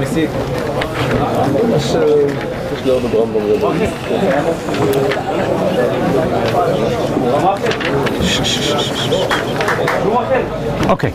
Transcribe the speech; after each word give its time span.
ניסית. 0.00 0.30
יש 2.72 2.86
לעוד 2.86 3.02
ברמב"ם 3.02 3.56
גדול. 3.56 3.74
אוקיי. 10.88 11.10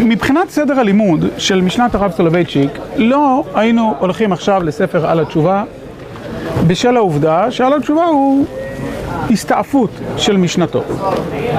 מבחינת 0.00 0.50
סדר 0.50 0.80
הלימוד 0.80 1.24
של 1.38 1.60
משנת 1.60 1.94
הרב 1.94 2.12
סולובייצ'יק, 2.16 2.70
לא 2.96 3.44
היינו 3.54 3.94
הולכים 3.98 4.32
עכשיו 4.32 4.62
לספר 4.62 5.06
על 5.06 5.20
התשובה, 5.20 5.64
בשל 6.66 6.96
העובדה 6.96 7.50
שעל 7.50 7.72
התשובה 7.74 8.04
הוא 8.04 8.46
הסתעפות 9.30 9.90
של 10.16 10.36
משנתו. 10.36 10.82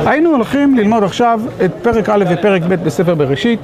היינו 0.05 0.29
הולכים 0.29 0.75
ללמוד 0.75 1.03
עכשיו 1.03 1.41
את 1.65 1.71
פרק 1.81 2.09
א' 2.09 2.25
ופרק 2.29 2.61
ב' 2.61 2.83
בספר 2.83 3.15
בראשית, 3.15 3.59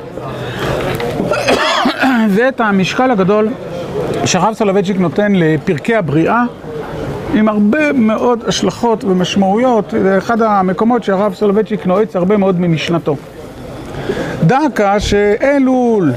ואת 2.36 2.62
המשקל 2.62 3.12
הגדול 3.12 3.50
שהרב 4.26 4.54
סולובייצ'יק 4.54 4.98
נותן 5.00 5.32
לפרקי 5.36 5.96
הבריאה, 5.96 6.44
עם 7.34 7.48
הרבה 7.48 7.94
מאוד 7.94 8.44
השלכות 8.48 9.04
ומשמעויות, 9.04 9.94
זה 10.04 10.18
אחד 10.18 10.42
המקומות 10.42 11.04
שהרב 11.04 11.34
סולובייצ'יק 11.34 11.86
נועץ 11.86 12.16
הרבה 12.16 12.38
מאוד 12.38 12.60
ממשנתו. 12.60 13.16
דקה 14.44 15.00
שאלול, 15.00 16.14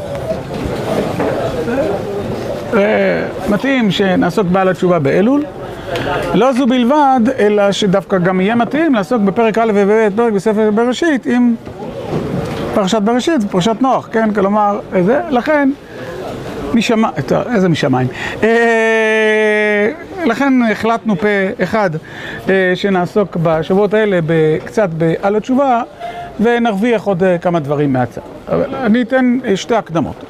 אה, 2.75 3.27
מתאים 3.49 3.91
שנעסוק 3.91 4.47
בעל 4.47 4.69
התשובה 4.69 4.99
באלול, 4.99 5.45
לא 6.35 6.53
זו 6.53 6.67
בלבד, 6.67 7.21
אלא 7.39 7.73
שדווקא 7.73 8.19
גם 8.19 8.41
יהיה 8.41 8.55
מתאים 8.55 8.95
לעסוק 8.95 9.23
בפרק 9.23 9.59
א' 9.59 9.73
וב' 9.75 10.17
פרק 10.17 10.33
בספר 10.33 10.71
בראשית 10.71 11.27
עם 11.27 11.55
פרשת 12.75 13.03
בראשית, 13.03 13.41
פרשת 13.51 13.77
נוח, 13.81 14.09
כן? 14.13 14.35
כלומר, 14.35 14.81
זה, 15.05 15.21
לכן, 15.31 15.71
משמיים, 16.75 17.15
איזה 17.55 17.69
משמיים? 17.69 18.09
אה, 18.43 19.91
לכן 20.25 20.53
החלטנו 20.73 21.17
פה 21.17 21.27
אחד 21.63 21.91
אה, 22.49 22.73
שנעסוק 22.75 23.37
בשבועות 23.43 23.95
האלה 23.95 24.19
קצת 24.65 24.89
על 25.23 25.37
התשובה 25.37 25.83
ונרוויח 26.41 27.05
עוד 27.05 27.23
אה, 27.23 27.39
כמה 27.39 27.61
דברים 27.61 27.93
מהצד. 27.93 28.21
אבל 28.49 28.75
אני 28.75 29.03
אתן 29.03 29.39
אה, 29.45 29.57
שתי 29.57 29.75
הקדמות. 29.75 30.25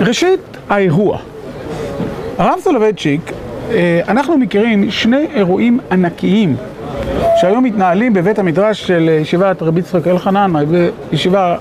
ראשית, 0.00 0.40
האירוע. 0.68 1.18
הרב 2.38 2.58
סולובייצ'יק, 2.60 3.32
אנחנו 4.08 4.38
מכירים 4.38 4.90
שני 4.90 5.26
אירועים 5.34 5.78
ענקיים 5.90 6.56
שהיום 7.40 7.64
מתנהלים 7.64 8.12
בבית 8.12 8.38
המדרש 8.38 8.86
של 8.86 9.08
ישיבת 9.20 9.62
רבי 9.62 9.80
יצחק 9.80 10.06
אלחנן, 10.06 10.52
בישיבה 11.10 11.56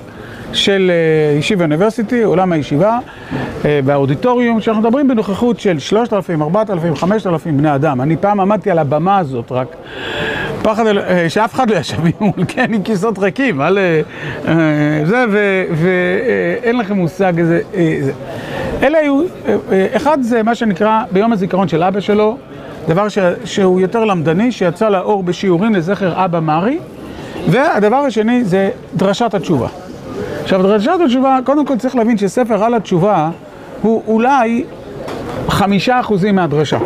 של 0.53 0.91
ישיבה 1.39 1.63
אוניברסיטי, 1.63 2.23
עולם 2.23 2.51
הישיבה, 2.51 2.99
באודיטוריום, 3.85 4.61
שאנחנו 4.61 4.81
מדברים 4.81 5.07
בנוכחות 5.07 5.59
של 5.59 5.79
3,000, 5.79 6.41
4,000, 6.41 6.95
5,000 6.95 7.57
בני 7.57 7.75
אדם. 7.75 8.01
אני 8.01 8.17
פעם 8.17 8.39
עמדתי 8.39 8.71
על 8.71 8.79
הבמה 8.79 9.17
הזאת, 9.17 9.51
רק 9.51 9.67
פחד 10.63 10.83
שאף 11.27 11.53
אחד 11.53 11.69
לא 11.69 11.75
ישב 11.75 11.97
מול, 12.19 12.31
כן, 12.47 12.73
עם 12.73 12.83
כיסאות 12.85 13.19
ריקים, 13.19 13.61
על 13.61 13.79
זה, 15.05 15.25
ואין 15.71 16.77
לכם 16.77 16.95
מושג 16.95 17.33
איזה... 17.39 17.61
אלה 18.83 18.97
היו, 18.97 19.21
אחד 19.95 20.17
זה 20.21 20.43
מה 20.43 20.55
שנקרא 20.55 21.03
ביום 21.11 21.33
הזיכרון 21.33 21.67
של 21.67 21.83
אבא 21.83 21.99
שלו, 21.99 22.37
דבר 22.87 23.07
שהוא 23.45 23.79
יותר 23.79 24.05
למדני, 24.05 24.51
שיצא 24.51 24.89
לאור 24.89 25.23
בשיעורים 25.23 25.75
לזכר 25.75 26.25
אבא 26.25 26.39
מרי, 26.39 26.79
והדבר 27.49 27.95
השני 27.95 28.43
זה 28.43 28.69
דרשת 28.95 29.33
התשובה. 29.33 29.67
עכשיו, 30.43 30.61
דרשת 30.61 30.91
התשובה, 31.05 31.39
קודם 31.43 31.65
כל 31.65 31.77
צריך 31.77 31.95
להבין 31.95 32.17
שספר 32.17 32.63
על 32.63 32.73
התשובה 32.73 33.29
הוא 33.81 34.03
אולי 34.07 34.63
חמישה 35.47 35.99
אחוזים 35.99 36.35
מהדרשה. 36.35 36.77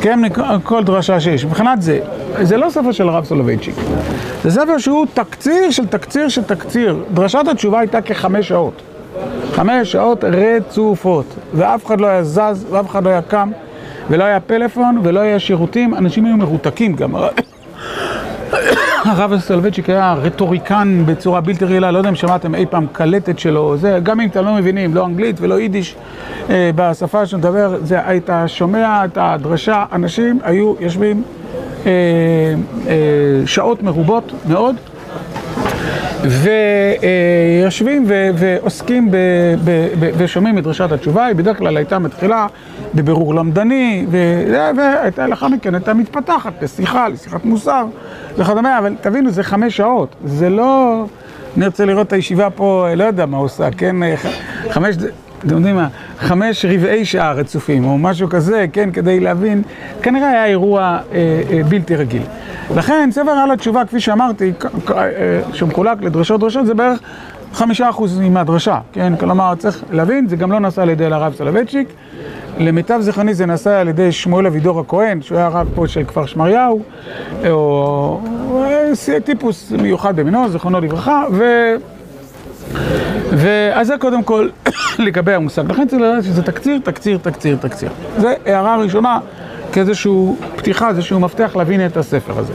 כן, 0.00 0.20
כל 0.62 0.84
דרשה 0.84 1.20
שיש. 1.20 1.44
מבחינת 1.44 1.82
זה, 1.82 2.00
זה 2.42 2.56
לא 2.56 2.70
ספר 2.70 2.92
של 2.92 3.08
הרב 3.08 3.24
סולובייצ'יק. 3.24 3.74
זה 4.44 4.50
ספר 4.50 4.78
שהוא 4.78 5.06
תקציר 5.14 5.70
של 5.70 5.86
תקציר 5.86 6.28
של 6.28 6.42
תקציר. 6.42 7.04
דרשת 7.14 7.48
התשובה 7.50 7.78
הייתה 7.78 8.00
כחמש 8.00 8.48
שעות. 8.48 8.82
חמש 9.52 9.92
שעות 9.92 10.24
רצופות, 10.24 11.34
ואף 11.54 11.86
אחד 11.86 12.00
לא 12.00 12.06
היה 12.06 12.24
זז, 12.24 12.66
ואף 12.70 12.90
אחד 12.90 13.04
לא 13.04 13.10
היה 13.10 13.22
קם, 13.22 13.50
ולא 14.10 14.24
היה 14.24 14.40
פלאפון, 14.40 15.00
ולא 15.02 15.20
היה 15.20 15.38
שירותים, 15.38 15.94
אנשים 15.94 16.24
היו 16.24 16.36
מרותקים 16.36 16.94
גם. 16.94 17.14
הרב 19.04 19.38
סולובייצ'יק 19.38 19.90
היה 19.90 20.14
רטוריקן 20.22 21.02
בצורה 21.06 21.40
בלתי 21.40 21.64
רגילה, 21.64 21.90
לא 21.90 21.98
יודע 21.98 22.10
אם 22.10 22.14
שמעתם 22.14 22.54
אי 22.54 22.66
פעם 22.66 22.86
קלטת 22.92 23.38
שלו, 23.38 23.76
זה, 23.76 24.00
גם 24.02 24.20
אם 24.20 24.28
אתם 24.28 24.44
לא 24.44 24.54
מבינים, 24.54 24.94
לא 24.94 25.06
אנגלית 25.06 25.36
ולא 25.40 25.60
יידיש, 25.60 25.96
אה, 26.50 26.70
בשפה 26.74 27.26
שמדבר, 27.26 27.76
זה, 27.82 28.08
היית 28.08 28.30
שומע 28.46 29.04
את 29.04 29.18
הדרשה, 29.20 29.84
אנשים 29.92 30.38
היו 30.42 30.74
יושבים 30.80 31.22
אה, 31.86 31.90
אה, 32.86 32.94
שעות 33.46 33.82
מרובות 33.82 34.32
מאוד, 34.48 34.76
ויושבים 36.28 38.04
ועוסקים 38.34 39.10
ושומעים 40.16 40.58
את 40.58 40.62
דרשת 40.62 40.92
התשובה, 40.92 41.26
היא 41.26 41.36
בדרך 41.36 41.58
כלל 41.58 41.76
הייתה 41.76 41.98
מתחילה 41.98 42.46
בבירור 42.94 43.34
למדני, 43.34 44.06
והייתה 44.76 45.26
לאחר 45.26 45.48
מכן 45.48 45.74
הייתה 45.74 45.94
מתפתחת 45.94 46.62
לשיחה, 46.62 47.08
לשיחת 47.08 47.44
מוסר 47.44 47.86
וכדומה, 48.36 48.78
אבל 48.78 48.94
תבינו, 49.00 49.30
זה 49.30 49.42
חמש 49.42 49.76
שעות, 49.76 50.16
זה 50.24 50.50
לא... 50.50 51.04
נרצה 51.56 51.84
לראות 51.84 52.06
את 52.06 52.12
הישיבה 52.12 52.50
פה, 52.50 52.86
לא 52.96 53.04
יודע 53.04 53.26
מה 53.26 53.36
עושה, 53.36 53.68
כן? 53.70 53.96
חמש... 54.70 54.96
אתם 55.38 55.56
יודעים 55.56 55.76
מה, 55.76 55.88
חמש 56.18 56.64
רבעי 56.64 57.04
שעה 57.04 57.32
רצופים, 57.32 57.84
או 57.84 57.98
משהו 57.98 58.28
כזה, 58.28 58.66
כן, 58.72 58.90
כדי 58.92 59.20
להבין, 59.20 59.62
כנראה 60.02 60.28
היה 60.28 60.46
אירוע 60.46 60.80
אה, 61.12 61.42
אה, 61.50 61.60
בלתי 61.68 61.96
רגיל. 61.96 62.22
לכן, 62.76 63.08
ספר 63.12 63.30
על 63.30 63.50
התשובה, 63.50 63.84
כפי 63.84 64.00
שאמרתי, 64.00 64.52
שמחולק 65.52 66.02
לדרשות 66.02 66.40
דרשות, 66.40 66.66
זה 66.66 66.74
בערך 66.74 67.00
חמישה 67.52 67.90
אחוז 67.90 68.18
מהדרשה, 68.18 68.78
כן? 68.92 69.16
כלומר, 69.16 69.54
צריך 69.54 69.84
להבין, 69.90 70.28
זה 70.28 70.36
גם 70.36 70.52
לא 70.52 70.58
נעשה 70.58 70.82
על 70.82 70.90
ידי 70.90 71.04
הרב 71.04 71.34
סולובייצ'יק, 71.34 71.88
למיטב 72.58 73.00
זיכרוני 73.00 73.34
זה 73.34 73.46
נעשה 73.46 73.80
על 73.80 73.88
ידי 73.88 74.12
שמואל 74.12 74.46
אבידור 74.46 74.80
הכהן, 74.80 75.22
שהוא 75.22 75.38
היה 75.38 75.48
רב 75.48 75.68
פה 75.74 75.86
של 75.86 76.04
כפר 76.04 76.26
שמריהו, 76.26 76.82
או 77.50 78.20
טיפוס 79.24 79.72
מיוחד 79.82 80.16
במינו, 80.16 80.48
זיכרונו 80.48 80.80
לברכה, 80.80 81.24
ו... 81.32 81.44
ואז 83.32 83.86
זה 83.86 83.94
קודם 83.98 84.22
כל 84.22 84.48
לגבי 84.98 85.34
המושג. 85.34 85.70
לכן 85.72 85.88
צריך 85.88 86.02
לדעת 86.02 86.24
שזה 86.24 86.42
תקציר, 86.42 86.78
תקציר, 86.84 87.18
תקציר, 87.22 87.56
תקציר. 87.60 87.88
זו 88.18 88.28
הערה 88.46 88.76
ראשונה 88.76 89.18
כאיזושהי 89.72 90.12
פתיחה, 90.68 90.88
איזשהו 90.88 91.20
מפתח 91.20 91.56
להבין 91.56 91.86
את 91.86 91.96
הספר 91.96 92.32
הזה. 92.38 92.52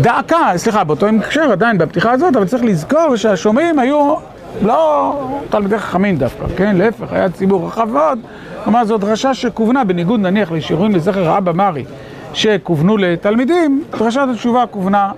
דעקה, 0.00 0.52
סליחה, 0.56 0.84
באותו 0.84 1.06
הקשר 1.06 1.52
עדיין 1.52 1.78
בפתיחה 1.78 2.12
הזאת, 2.12 2.36
אבל 2.36 2.46
צריך 2.46 2.64
לזכור 2.64 3.16
שהשומעים 3.16 3.78
היו 3.78 4.14
לא 4.62 5.12
תלמידי 5.50 5.78
חכמים 5.78 6.16
דווקא, 6.16 6.44
כן? 6.56 6.76
להפך, 6.76 7.12
היה 7.12 7.28
ציבור 7.30 7.66
רחב 7.66 7.88
מאוד. 7.92 8.18
כלומר, 8.64 8.84
זו 8.84 8.98
דרשה 8.98 9.34
שכוונה, 9.34 9.84
בניגוד 9.84 10.20
נניח 10.20 10.52
לשיעורים 10.52 10.94
לזכר 10.94 11.38
אבא 11.38 11.52
מרי, 11.52 11.84
שכוונו 12.32 12.96
לתלמידים, 12.96 13.82
דרשת 13.98 14.20
התשובה 14.32 14.64
כוונה 14.70 15.10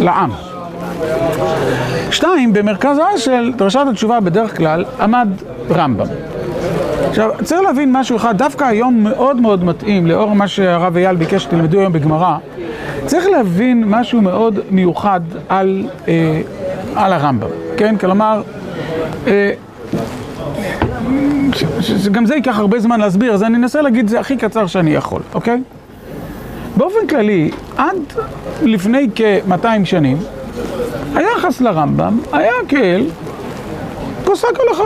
לעם. 0.00 0.30
שתיים, 2.10 2.52
במרכזה 2.52 3.02
של 3.16 3.52
דרשת 3.56 3.84
התשובה 3.90 4.20
בדרך 4.20 4.56
כלל 4.56 4.84
עמד 5.00 5.28
רמב"ם. 5.70 6.06
עכשיו, 7.08 7.30
צריך 7.44 7.60
להבין 7.60 7.92
משהו 7.92 8.16
אחד, 8.16 8.38
דווקא 8.38 8.64
היום 8.64 9.02
מאוד 9.02 9.40
מאוד 9.40 9.64
מתאים, 9.64 10.06
לאור 10.06 10.34
מה 10.34 10.48
שהרב 10.48 10.96
אייל 10.96 11.16
ביקש 11.16 11.42
שתלמדו 11.42 11.78
היום 11.78 11.92
בגמרא, 11.92 12.36
צריך 13.06 13.26
להבין 13.26 13.84
משהו 13.86 14.20
מאוד 14.20 14.58
מיוחד 14.70 15.20
על, 15.48 15.86
אה, 16.08 16.40
על 16.94 17.12
הרמב"ם, 17.12 17.48
כן? 17.76 17.96
כלומר, 17.96 18.42
אה, 19.26 19.52
גם 22.12 22.26
זה 22.26 22.34
ייקח 22.34 22.58
הרבה 22.58 22.80
זמן 22.80 23.00
להסביר, 23.00 23.34
אז 23.34 23.42
אני 23.42 23.56
אנסה 23.56 23.82
להגיד 23.82 24.08
זה 24.08 24.20
הכי 24.20 24.36
קצר 24.36 24.66
שאני 24.66 24.94
יכול, 24.94 25.20
אוקיי? 25.34 25.62
באופן 26.76 27.06
כללי, 27.08 27.50
עד 27.76 27.96
לפני 28.62 29.08
כ-200 29.14 29.84
שנים, 29.84 30.18
היחס 31.14 31.60
לרמב"ם 31.60 32.18
היה 32.32 32.52
כאל 32.68 33.06
פוסק 34.24 34.48
הלכה. 34.68 34.84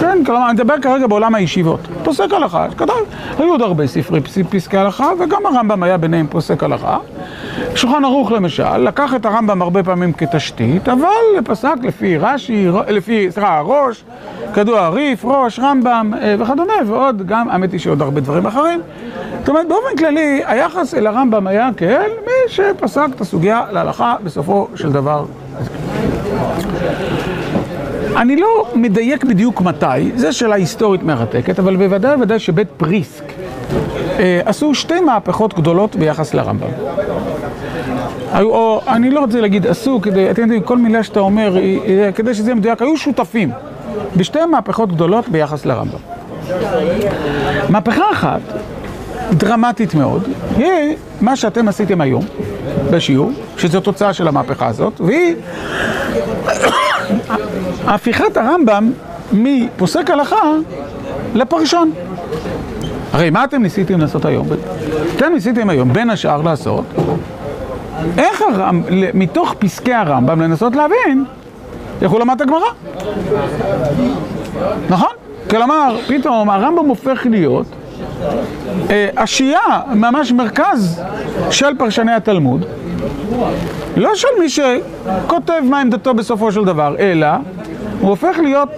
כן, 0.00 0.24
כלומר, 0.26 0.44
אני 0.44 0.52
מדבר 0.52 0.74
כרגע 0.82 1.06
בעולם 1.06 1.34
הישיבות. 1.34 1.80
פוסק 2.04 2.32
הלכה, 2.32 2.66
כתב, 2.76 2.92
היו 3.38 3.50
עוד 3.50 3.62
הרבה 3.62 3.86
ספרי 3.86 4.20
פסקי 4.50 4.76
הלכה, 4.76 5.10
וגם 5.20 5.46
הרמב"ם 5.46 5.82
היה 5.82 5.96
ביניהם 5.96 6.26
פוסק 6.30 6.62
הלכה. 6.62 6.98
שולחן 7.74 8.04
ערוך 8.04 8.32
למשל, 8.32 8.76
לקח 8.76 9.14
את 9.14 9.26
הרמב"ם 9.26 9.62
הרבה 9.62 9.82
פעמים 9.82 10.12
כתשתית, 10.12 10.88
אבל 10.88 11.08
פסק 11.44 11.74
לפי 11.82 12.18
רש"י, 12.18 12.68
לפי, 12.88 13.30
סליחה, 13.30 13.60
ראש, 13.60 14.04
כדוע 14.54 14.88
ריף, 14.88 15.24
ראש, 15.24 15.58
רמב"ם 15.58 16.12
וכדומה, 16.38 16.72
ועוד 16.86 17.26
גם, 17.26 17.48
האמת 17.48 17.72
היא 17.72 17.80
שעוד 17.80 18.02
הרבה 18.02 18.20
דברים 18.20 18.46
אחרים. 18.46 18.80
זאת 19.40 19.48
אומרת, 19.48 19.68
באופן 19.68 19.96
כללי, 19.98 20.42
היחס 20.46 20.94
אל 20.94 21.06
הרמב"ם 21.06 21.46
היה 21.46 21.70
כאל 21.76 22.10
מי 22.26 22.48
שפסק 22.48 23.06
את 23.16 23.20
הסוגיה 23.20 23.62
להלכה 23.72 24.14
בסופו 24.24 24.68
של 24.74 24.92
דבר. 24.92 25.24
אני 28.18 28.36
לא 28.36 28.66
מדייק 28.74 29.24
בדיוק 29.24 29.60
מתי, 29.60 29.86
זו 30.16 30.32
שאלה 30.32 30.54
היסטורית 30.54 31.02
מרתקת, 31.02 31.58
אבל 31.58 31.76
בוודאי 31.76 32.14
ובוודאי 32.14 32.38
שבית 32.38 32.68
פריסק 32.76 33.24
אה, 34.18 34.40
עשו 34.44 34.74
שתי 34.74 35.00
מהפכות 35.00 35.54
גדולות 35.54 35.96
ביחס 35.96 36.34
לרמב"ם. 36.34 36.68
או 38.42 38.80
אני 38.88 39.10
לא 39.10 39.20
רוצה 39.20 39.40
להגיד 39.40 39.66
עשו, 39.66 40.00
כדי, 40.02 40.30
אתם 40.30 40.42
יודעים, 40.42 40.62
כל 40.62 40.78
מילה 40.78 41.02
שאתה 41.02 41.20
אומר, 41.20 41.56
כדי 42.14 42.34
שזה 42.34 42.50
יהיה 42.50 42.54
מדויק, 42.54 42.82
היו 42.82 42.96
שותפים 42.96 43.50
בשתי 44.16 44.44
מהפכות 44.50 44.92
גדולות 44.92 45.28
ביחס 45.28 45.66
לרמב"ם. 45.66 45.98
מהפכה 47.68 48.04
אחת, 48.12 48.40
דרמטית 49.32 49.94
מאוד, 49.94 50.28
היא 50.56 50.96
מה 51.20 51.36
שאתם 51.36 51.68
עשיתם 51.68 52.00
היום 52.00 52.24
בשיעור, 52.90 53.30
שזו 53.56 53.80
תוצאה 53.80 54.12
של 54.12 54.28
המהפכה 54.28 54.66
הזאת, 54.66 55.00
והיא 55.00 55.34
הפיכת 57.86 58.36
הרמב"ם 58.36 58.92
מפוסק 59.32 60.10
הלכה 60.10 60.52
לפרשן. 61.34 61.88
הרי 63.12 63.30
מה 63.30 63.44
אתם 63.44 63.62
ניסיתם 63.62 64.00
לעשות 64.00 64.24
היום? 64.24 64.46
אתם 65.16 65.32
ניסיתם 65.32 65.70
היום 65.70 65.92
בין 65.92 66.10
השאר 66.10 66.42
לעשות 66.42 66.84
איך 68.18 68.42
הרמב... 68.42 68.84
מתוך 69.14 69.54
פסקי 69.58 69.94
הרמב"ם 69.94 70.40
לנסות 70.40 70.76
להבין 70.76 71.24
איך 72.02 72.10
הוא 72.10 72.20
למד 72.20 72.34
את 72.34 72.40
הגמרא. 72.40 72.68
נכון? 74.90 75.10
כלומר, 75.50 75.96
פתאום 76.08 76.50
הרמב"ם 76.50 76.88
הופך 76.88 77.26
להיות 77.30 77.66
אשייה, 79.14 79.80
ממש 79.94 80.32
מרכז 80.32 81.02
של 81.50 81.78
פרשני 81.78 82.12
התלמוד, 82.12 82.64
לא 83.96 84.14
של 84.14 84.28
מי 84.40 84.48
שכותב 84.48 85.60
מה 85.64 85.80
עמדתו 85.80 86.14
בסופו 86.14 86.52
של 86.52 86.64
דבר, 86.64 86.94
אלא 86.98 87.26
הוא 88.00 88.10
הופך 88.10 88.38
להיות 88.42 88.68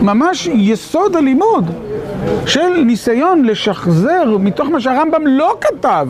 ממש 0.00 0.46
יסוד 0.46 1.16
הלימוד 1.16 1.70
של 2.46 2.82
ניסיון 2.86 3.44
לשחזר 3.44 4.36
מתוך 4.40 4.68
מה 4.68 4.80
שהרמב"ם 4.80 5.26
לא 5.26 5.56
כתב. 5.60 6.08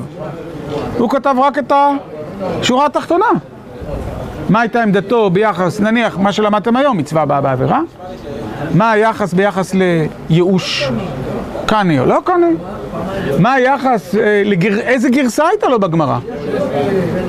הוא 0.99 1.11
כתב 1.11 1.35
רק 1.39 1.59
את 1.59 1.73
השורה 2.61 2.87
התחתונה. 2.87 3.27
מה 4.49 4.61
הייתה 4.61 4.83
עמדתו 4.83 5.31
ביחס, 5.31 5.81
נניח, 5.81 6.19
מה 6.19 6.33
שלמדתם 6.33 6.77
היום, 6.77 6.97
מצווה 6.97 7.23
הבאה 7.23 7.41
בעבירה? 7.41 7.81
מה 8.75 8.91
היחס 8.91 9.33
ביחס 9.33 9.75
לייאוש 9.75 10.91
קני 11.67 12.01
או 12.01 12.07
לא 12.07 12.19
קני? 12.25 12.55
מה 13.39 13.53
היחס, 13.53 14.15
אה. 14.15 14.43
איזה 14.81 15.09
גרסה 15.09 15.49
הייתה 15.49 15.69
לו 15.69 15.81
בגמרא? 15.81 16.19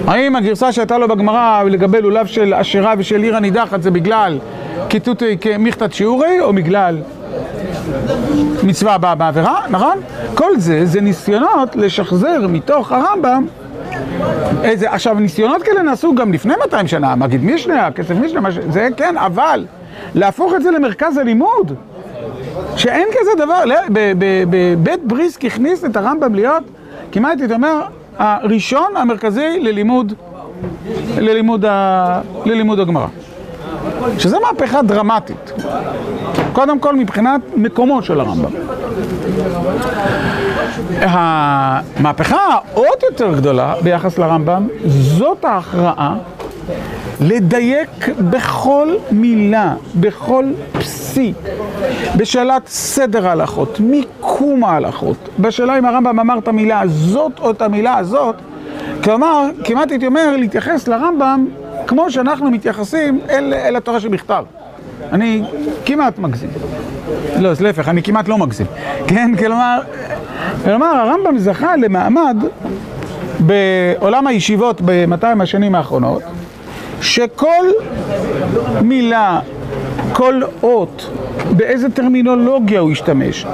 האם 0.07 0.35
הגרסה 0.35 0.71
שהייתה 0.71 0.97
לו 0.97 1.07
בגמרא 1.07 1.63
לגבי 1.63 2.01
לולב 2.01 2.25
של 2.25 2.53
אשרה 2.53 2.93
ושל 2.97 3.23
עיר 3.23 3.35
הנידחת 3.35 3.81
זה 3.81 3.91
בגלל 3.91 4.39
כיתותי 4.89 5.37
כמכתת 5.41 5.93
שיעורי 5.93 6.39
או 6.41 6.53
בגלל 6.53 6.97
מצווה 8.63 8.93
הבאה 8.93 9.15
בעבירה, 9.15 9.61
נכון? 9.69 9.99
כל 10.33 10.57
זה, 10.57 10.85
זה 10.85 11.01
ניסיונות 11.01 11.75
לשחזר 11.75 12.47
מתוך 12.49 12.91
הרמב"ם 12.91 13.45
איזה, 14.63 14.91
עכשיו 14.91 15.13
ניסיונות 15.19 15.63
כאלה 15.63 15.81
נעשו 15.81 16.15
גם 16.15 16.33
לפני 16.33 16.53
200 16.63 16.87
שנה, 16.87 17.15
מגיד 17.15 17.43
משנה, 17.43 17.91
כסף 17.91 18.15
משנה, 18.15 18.49
זה 18.69 18.87
כן, 18.97 19.17
אבל 19.17 19.65
להפוך 20.15 20.53
את 20.55 20.63
זה 20.63 20.71
למרכז 20.71 21.17
הלימוד 21.17 21.75
שאין 22.75 23.07
כזה 23.11 23.45
דבר, 23.45 23.63
בבית 24.49 25.03
בריסק 25.03 25.45
הכניס 25.45 25.85
את 25.85 25.97
הרמב"ם 25.97 26.35
להיות, 26.35 26.63
כמעט 27.11 27.39
הייתי 27.39 27.53
אומר, 27.53 27.81
הראשון 28.17 28.97
המרכזי 28.97 29.59
ללימוד, 29.61 30.13
ללימוד, 31.17 31.65
ה, 31.65 32.21
ללימוד 32.45 32.79
הגמרא. 32.79 33.07
שזה 34.17 34.37
מהפכה 34.39 34.81
דרמטית. 34.81 35.53
קודם 36.53 36.79
כל 36.79 36.95
מבחינת 36.95 37.41
מקומו 37.55 38.01
של 38.03 38.19
הרמב"ם. 38.19 38.51
המהפכה 40.99 42.37
העוד 42.37 43.03
יותר 43.11 43.35
גדולה 43.35 43.73
ביחס 43.83 44.17
לרמב"ם, 44.17 44.67
זאת 44.85 45.45
ההכרעה 45.45 46.15
לדייק 47.21 48.09
בכל 48.29 48.87
מילה, 49.11 49.73
בכל 49.95 50.45
פסיק, 51.15 51.35
בשאלת 52.17 52.67
סדר 52.67 53.27
ההלכות, 53.27 53.79
מיקום 53.79 54.63
ההלכות, 54.63 55.17
בשאלה 55.39 55.77
אם 55.77 55.85
הרמב"ם 55.85 56.19
אמר 56.19 56.37
את 56.37 56.47
המילה 56.47 56.81
הזאת 56.81 57.31
או 57.39 57.51
את 57.51 57.61
המילה 57.61 57.97
הזאת, 57.97 58.35
כלומר, 59.03 59.49
כמעט 59.63 59.91
הייתי 59.91 60.07
אומר 60.07 60.37
להתייחס 60.37 60.87
לרמב"ם 60.87 61.47
כמו 61.87 62.11
שאנחנו 62.11 62.51
מתייחסים 62.51 63.19
אל, 63.29 63.53
אל 63.53 63.75
התורה 63.75 63.99
שבכתב. 63.99 64.43
אני 65.11 65.43
כמעט 65.85 66.19
מגזים. 66.19 66.49
לא, 67.39 67.49
אז 67.49 67.61
להפך, 67.61 67.89
אני 67.89 68.03
כמעט 68.03 68.27
לא 68.27 68.37
מגזים. 68.37 68.67
כן, 69.07 69.35
כלומר, 69.37 69.79
כלומר, 70.63 70.85
הרמב"ם 70.87 71.37
זכה 71.37 71.75
למעמד 71.75 72.37
בעולם 73.39 74.27
הישיבות 74.27 74.81
ב-200 74.85 75.43
השנים 75.43 75.75
האחרונות, 75.75 76.21
שכל 77.01 77.65
מילה, 78.81 79.39
כל 80.13 80.41
אות, 80.63 81.09
באיזה 81.57 81.89
טרמינולוגיה 81.89 82.79
הוא 82.79 82.91
השתמש. 82.91 83.45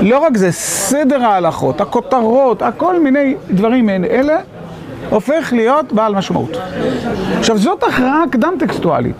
לא 0.00 0.18
רק 0.18 0.36
זה, 0.36 0.52
סדר 0.52 1.24
ההלכות, 1.24 1.80
הכותרות, 1.80 2.62
הכל 2.62 3.00
מיני 3.00 3.34
דברים 3.50 3.86
מעין 3.86 4.04
אלה, 4.04 4.38
הופך 5.10 5.52
להיות 5.52 5.92
בעל 5.92 6.14
משמעות. 6.14 6.56
עכשיו, 7.38 7.58
זאת 7.58 7.82
הכרעה 7.82 8.24
קדם 8.30 8.54
טקסטואלית. 8.58 9.16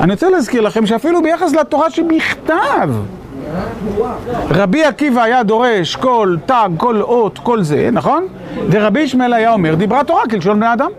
אני 0.00 0.12
רוצה 0.12 0.30
להזכיר 0.30 0.60
לכם 0.60 0.86
שאפילו 0.86 1.22
ביחס 1.22 1.52
לתורה 1.52 1.90
שבכתב, 1.90 2.90
רבי 4.50 4.84
עקיבא 4.84 5.22
היה 5.22 5.42
דורש 5.42 5.96
כל 5.96 6.36
תג, 6.46 6.68
כל 6.76 7.00
אות, 7.02 7.38
כל 7.38 7.62
זה, 7.62 7.88
נכון? 7.92 8.26
ורבי 8.70 9.00
ישמעאל 9.00 9.32
היה 9.32 9.52
אומר, 9.52 9.74
דיברה 9.74 10.04
תורה 10.04 10.22
כלשון 10.30 10.56
בני 10.56 10.72
אדם. 10.72 10.90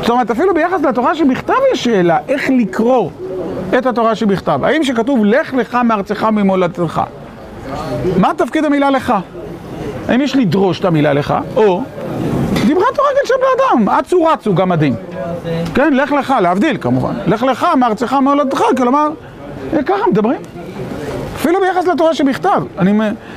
זאת 0.00 0.10
אומרת, 0.10 0.30
אפילו 0.30 0.54
ביחס 0.54 0.82
לתורה 0.82 1.14
שבכתב 1.14 1.54
יש 1.72 1.84
שאלה, 1.84 2.18
איך 2.28 2.50
לקרוא 2.50 3.10
את 3.78 3.86
התורה 3.86 4.14
שבכתב. 4.14 4.60
האם 4.64 4.84
שכתוב, 4.84 5.24
לך 5.24 5.54
לך 5.54 5.78
מארצך 5.84 6.24
ממולדתך. 6.24 7.00
מה 8.16 8.30
תפקיד 8.36 8.64
המילה 8.64 8.90
לך? 8.90 9.14
האם 10.08 10.20
יש 10.20 10.36
לדרוש 10.36 10.80
את 10.80 10.84
המילה 10.84 11.12
לך, 11.12 11.34
או 11.56 11.82
דיברה 12.66 12.84
תורה 12.94 13.08
כלשון 13.20 13.36
בני 13.36 13.64
אדם, 13.66 13.88
אצו 13.88 14.24
רצו 14.24 14.54
גמדים. 14.54 14.94
כן, 15.74 15.94
לך 15.94 16.12
לך, 16.12 16.34
להבדיל 16.42 16.76
כמובן. 16.80 17.14
לך 17.26 17.42
לך 17.42 17.66
מארצך 17.76 18.12
ממולדתך, 18.12 18.62
כלומר, 18.76 19.08
ככה 19.86 20.06
מדברים. 20.10 20.40
אפילו 21.36 21.60
ביחס 21.60 21.86
לתורה 21.86 22.14
שבכתב. 22.14 22.62
אני 22.78 22.92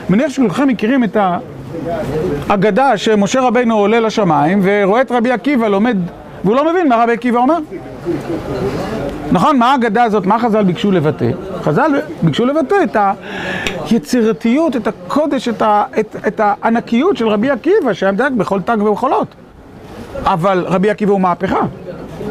מניח 0.10 0.30
שכולכם 0.30 0.68
מכירים 0.68 1.04
את 1.04 1.18
האגדה 2.50 2.98
שמשה 2.98 3.42
רבינו 3.42 3.78
עולה 3.78 4.00
לשמיים 4.00 4.60
ורואה 4.64 5.02
את 5.02 5.12
רבי 5.12 5.32
עקיבא 5.32 5.68
לומד, 5.68 5.98
והוא 6.44 6.56
לא 6.56 6.72
מבין 6.72 6.90
מה 6.90 7.04
רבי 7.04 7.14
עקיבא 7.14 7.40
אומר. 7.40 7.58
נכון? 9.32 9.58
מה 9.58 9.72
האגדה 9.72 10.04
הזאת, 10.04 10.26
מה 10.26 10.40
חז"ל 10.40 10.64
ביקשו 10.64 10.92
לבטא? 10.92 11.30
חז"ל 11.62 11.92
ביקשו 12.22 12.46
לבטא 12.46 12.76
את 12.84 12.98
היצירתיות, 13.90 14.76
את 14.76 14.88
הקודש, 14.88 15.48
את, 15.48 15.62
ה, 15.62 15.84
את, 16.00 16.16
את 16.28 16.42
הענקיות 16.44 17.18
של 17.18 17.28
רבי 17.28 17.50
עקיבא, 17.50 17.94
שהיה 17.94 18.12
מדייק 18.12 18.34
בכל 18.34 18.62
תג 18.62 18.78
ובכל 18.82 19.14
אות. 19.14 19.36
אבל 20.24 20.66
רבי 20.68 20.90
עקיבא 20.90 21.12
הוא 21.12 21.22
מהפכה 21.22 21.60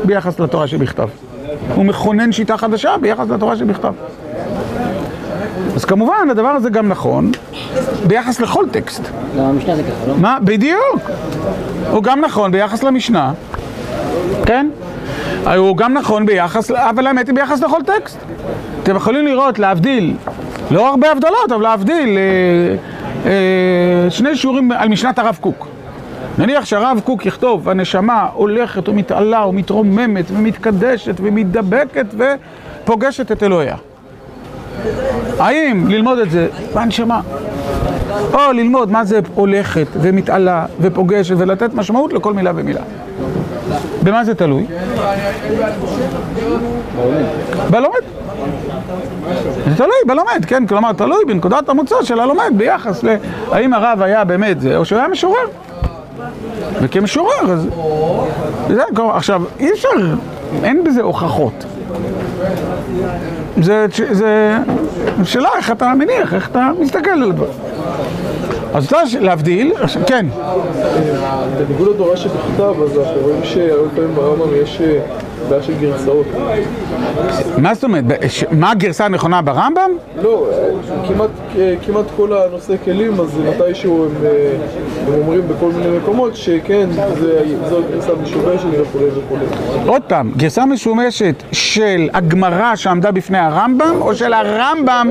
ביחס 0.05 0.41
לתורה 0.41 0.67
שבכתב. 0.67 1.09
הוא 1.75 1.85
מכונן 1.85 2.33
שיטה 2.33 2.57
חדשה 2.57 2.97
ביחס 3.01 3.29
לתורה 3.29 3.57
שבכתב. 3.57 3.95
אז 5.75 5.85
כמובן, 5.85 6.31
הדבר 6.31 6.49
הזה 6.49 6.71
גם 6.71 6.89
נכון 6.89 7.33
ביחס 8.07 8.41
לכל 8.41 8.65
טקסט. 8.71 9.03
גם 9.39 9.45
המשנה 9.45 9.77
זה 9.77 9.83
ככה, 9.83 10.07
לא? 10.09 10.15
מה? 10.17 10.39
בדיוק. 10.45 11.11
הוא 11.91 12.03
גם 12.03 12.21
נכון 12.21 12.53
ביחס 12.53 12.83
למשנה, 12.83 13.33
כן? 14.53 14.69
הוא 15.57 15.77
גם 15.77 15.95
נכון 15.95 16.27
ביחס, 16.27 16.71
אבל 16.71 17.07
האמת 17.07 17.27
היא 17.27 17.35
ביחס 17.35 17.63
לכל 17.63 17.81
טקסט. 17.87 18.19
אתם 18.83 18.97
יכולים 18.97 19.27
לראות, 19.27 19.59
להבדיל, 19.59 20.15
לא 20.71 20.89
הרבה 20.89 21.13
הבדלות, 21.13 21.53
אבל 21.53 21.63
להבדיל 21.63 22.19
אה, 22.19 22.77
אה, 23.27 24.11
שני 24.11 24.37
שיעורים 24.37 24.73
על 24.73 24.89
משנת 24.89 25.19
הרב 25.19 25.39
קוק. 25.41 25.67
נניח 26.39 26.65
שהרב 26.65 27.01
קוק 27.05 27.27
יכתוב, 27.27 27.69
הנשמה 27.69 28.29
הולכת 28.35 28.89
ומתעלה 28.89 29.47
ומתרוממת 29.47 30.25
ומתקדשת 30.31 31.15
ומתדבקת 31.21 32.07
ופוגשת 32.85 33.33
את 33.33 33.43
אלוהיה. 33.43 33.77
האם 35.39 35.89
ללמוד 35.89 36.19
את 36.19 36.31
זה 36.31 36.49
בנשמה, 36.75 37.21
או 38.35 38.53
ללמוד 38.53 38.91
מה 38.91 39.05
זה 39.05 39.21
הולכת 39.35 39.87
ומתעלה 39.95 40.67
ופוגשת 40.81 41.35
ולתת 41.39 41.75
משמעות 41.75 42.13
לכל 42.13 42.33
מילה 42.33 42.53
ומילה. 42.55 42.83
במה 44.03 44.25
זה 44.25 44.35
תלוי? 44.35 44.67
בלומד. 47.71 48.03
זה 49.69 49.77
תלוי 49.77 49.97
בלומד, 50.07 50.45
כן? 50.47 50.67
כלומר, 50.67 50.93
תלוי 50.93 51.25
בנקודת 51.27 51.69
המוצא 51.69 51.97
של 52.03 52.21
הלומד 52.21 52.53
ביחס 52.57 53.03
להאם 53.03 53.73
הרב 53.73 54.03
היה 54.03 54.25
באמת 54.25 54.61
זה, 54.61 54.77
או 54.77 54.85
שהוא 54.85 54.99
היה 54.99 55.09
משורר. 55.09 55.47
וכמשורר, 56.83 57.53
אז... 57.53 57.69
זה, 58.69 58.83
עכשיו, 59.15 59.43
אי 59.61 59.73
אפשר, 59.73 59.89
אין 60.65 60.85
בזה 60.85 61.03
הוכחות. 61.03 61.65
זה, 63.61 63.87
זה 64.11 64.57
שאלה 65.25 65.49
איך 65.57 65.71
אתה 65.71 65.93
מניח, 65.99 66.35
איך 66.35 66.49
אתה 66.49 66.71
מסתכל 66.81 67.11
על 67.11 67.23
הדברים. 67.23 67.53
אז 68.75 68.87
אתה 68.87 68.97
להבדיל, 69.21 69.73
כן. 70.07 70.27
בניגוד 71.59 71.89
לתורה 71.95 72.17
שבכתב, 72.17 72.75
אז 72.83 72.99
אנחנו 72.99 73.21
רואים 73.23 73.45
שהרבה 73.45 73.89
פעמים 73.95 74.15
ברמב"ם 74.15 74.49
יש 74.63 74.81
בעיה 75.53 75.63
של 75.63 75.73
גרסאות. 75.81 76.27
מה 77.59 77.75
זאת 77.75 77.85
אומרת? 77.85 78.05
מה 78.51 78.71
הגרסה 78.71 79.05
הנכונה 79.05 79.43
ברמב"ם? 79.43 79.91
לא, 80.23 80.47
כמעט, 81.09 81.31
כמעט 81.87 82.05
כל 82.17 82.33
הנושא 82.33 82.75
כלים, 82.85 83.21
אז 83.21 83.39
מתישהו 83.49 84.05
הם, 84.05 84.11
הם 85.07 85.15
אומרים 85.21 85.49
בכל 85.49 85.67
מיני 85.67 85.99
מקומות 85.99 86.37
שכן, 86.37 86.89
זו 87.71 87.83
גרסה 87.93 88.13
משומשת 88.23 88.67
וכולי 88.81 89.05
וכולי. 89.07 89.45
עוד 89.87 90.03
פעם, 90.03 90.33
גרסה 90.37 90.67
משומשת 90.67 91.43
של 91.53 92.09
הגמרא 92.15 92.77
שעמדה 92.77 93.11
בפני 93.11 93.39
הרמב"ם, 93.39 93.95
או 94.01 94.15
של 94.15 94.33
הרמב"ם? 94.33 95.11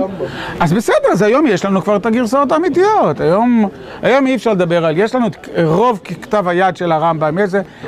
אז 0.60 0.74
בסדר, 0.74 1.12
אז 1.12 1.21
היום 1.21 1.48
יש 1.48 1.65
לנו 1.65 1.81
כבר 1.81 1.95
את 1.95 2.05
הגרסאות 2.05 2.51
האמיתיות. 2.51 3.19
היום, 3.19 3.69
היום 4.01 4.27
אי 4.27 4.36
אפשר 4.36 4.51
לדבר 4.51 4.86
על, 4.86 4.98
יש 4.98 5.15
לנו 5.15 5.27
את 5.27 5.50
רוב 5.63 6.00
כתב 6.03 6.48
היד 6.48 6.77
של 6.77 6.91
הרמב"ם, 6.91 7.38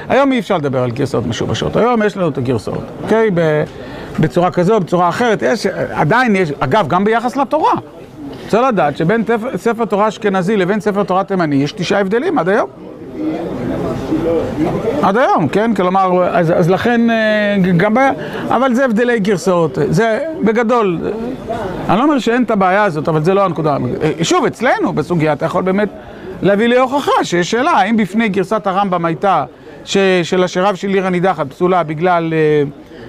היום 0.10 0.32
אי 0.32 0.40
אפשר 0.40 0.58
לדבר 0.58 0.84
על 0.84 0.92
גרסאות 0.92 1.28
משומשות. 1.28 1.76
היום 1.76 2.04
יש 2.04 2.18
לנו 2.18 2.30
את 2.30 2.38
הגרסאות, 2.44 2.84
אוקיי? 3.04 3.30
בצורה 4.20 4.52
כזו, 4.52 4.80
בצורה 4.80 5.10
אחרת, 5.10 5.42
יש, 5.42 5.66
עדיין 5.92 6.36
יש, 6.36 6.52
אגב, 6.60 6.88
גם 6.88 7.04
ביחס 7.04 7.36
לתורה. 7.36 7.74
צריך 8.48 8.64
לדעת 8.68 8.98
שבין 8.98 9.24
ספר 9.56 9.86
תורה 9.86 10.08
אשכנזי 10.08 10.58
לבין 10.58 10.80
ספר 10.80 11.04
תורה 11.04 11.24
תימני 11.24 11.56
יש 11.56 11.72
תשעה 11.72 12.00
הבדלים 12.00 12.40
עד 12.40 12.50
היום. 12.50 12.70
עד 15.02 15.18
היום, 15.18 15.48
כן? 15.48 15.74
כלומר, 15.74 16.28
אז, 16.32 16.54
אז 16.56 16.70
לכן 16.70 17.02
גם 17.78 17.94
בעיה, 17.94 18.12
אבל 18.48 18.74
זה 18.74 18.86
הבדלי 18.86 19.20
גרסאות, 19.20 19.78
זה 19.90 20.20
בגדול, 20.44 21.00
אני 21.90 21.98
לא 21.98 22.04
אומר 22.04 22.20
שאין 22.20 22.44
את 22.44 22.52
הבעיה 22.52 22.84
הזאת, 22.84 23.08
אבל 23.08 23.24
זה 23.24 23.34
לא 23.34 23.46
הנקודה. 23.46 23.78
שוב, 24.22 24.46
אצלנו 24.46 24.94
בסוגיה 24.94 25.34
אתה 25.34 25.46
יכול 25.46 25.64
באמת 25.64 25.90
להביא 26.42 26.68
לי 26.68 26.78
הוכחה 26.78 27.24
שיש 27.24 27.52
שאלה, 27.52 27.72
האם 27.72 27.98
בפני 27.98 28.30
גרסת 28.30 28.68
הרמב"ם 28.68 29.06
הייתה 29.06 29.46
של 30.24 30.44
השרב 30.44 30.76
של 30.76 30.90
עיר 30.90 31.08
הנידחת 31.08 31.48
פסולה 31.50 31.84
בגלל 31.84 32.34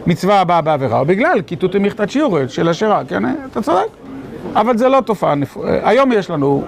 מצווה 0.07 0.40
הבאה 0.40 0.61
בעבירה, 0.61 1.00
או 1.00 1.04
בגלל 1.04 1.43
כיתות 1.47 1.75
המכתת 1.75 2.11
שיעורת 2.11 2.50
של 2.50 2.69
השרה, 2.69 3.02
כן? 3.09 3.23
אתה 3.52 3.62
צודק. 3.62 3.87
אבל 4.54 4.78
זה 4.78 4.88
לא 4.88 5.00
תופעה 5.00 5.35
נפוצה. 5.35 5.78
היום 5.83 6.12
יש 6.12 6.31
לנו... 6.31 6.64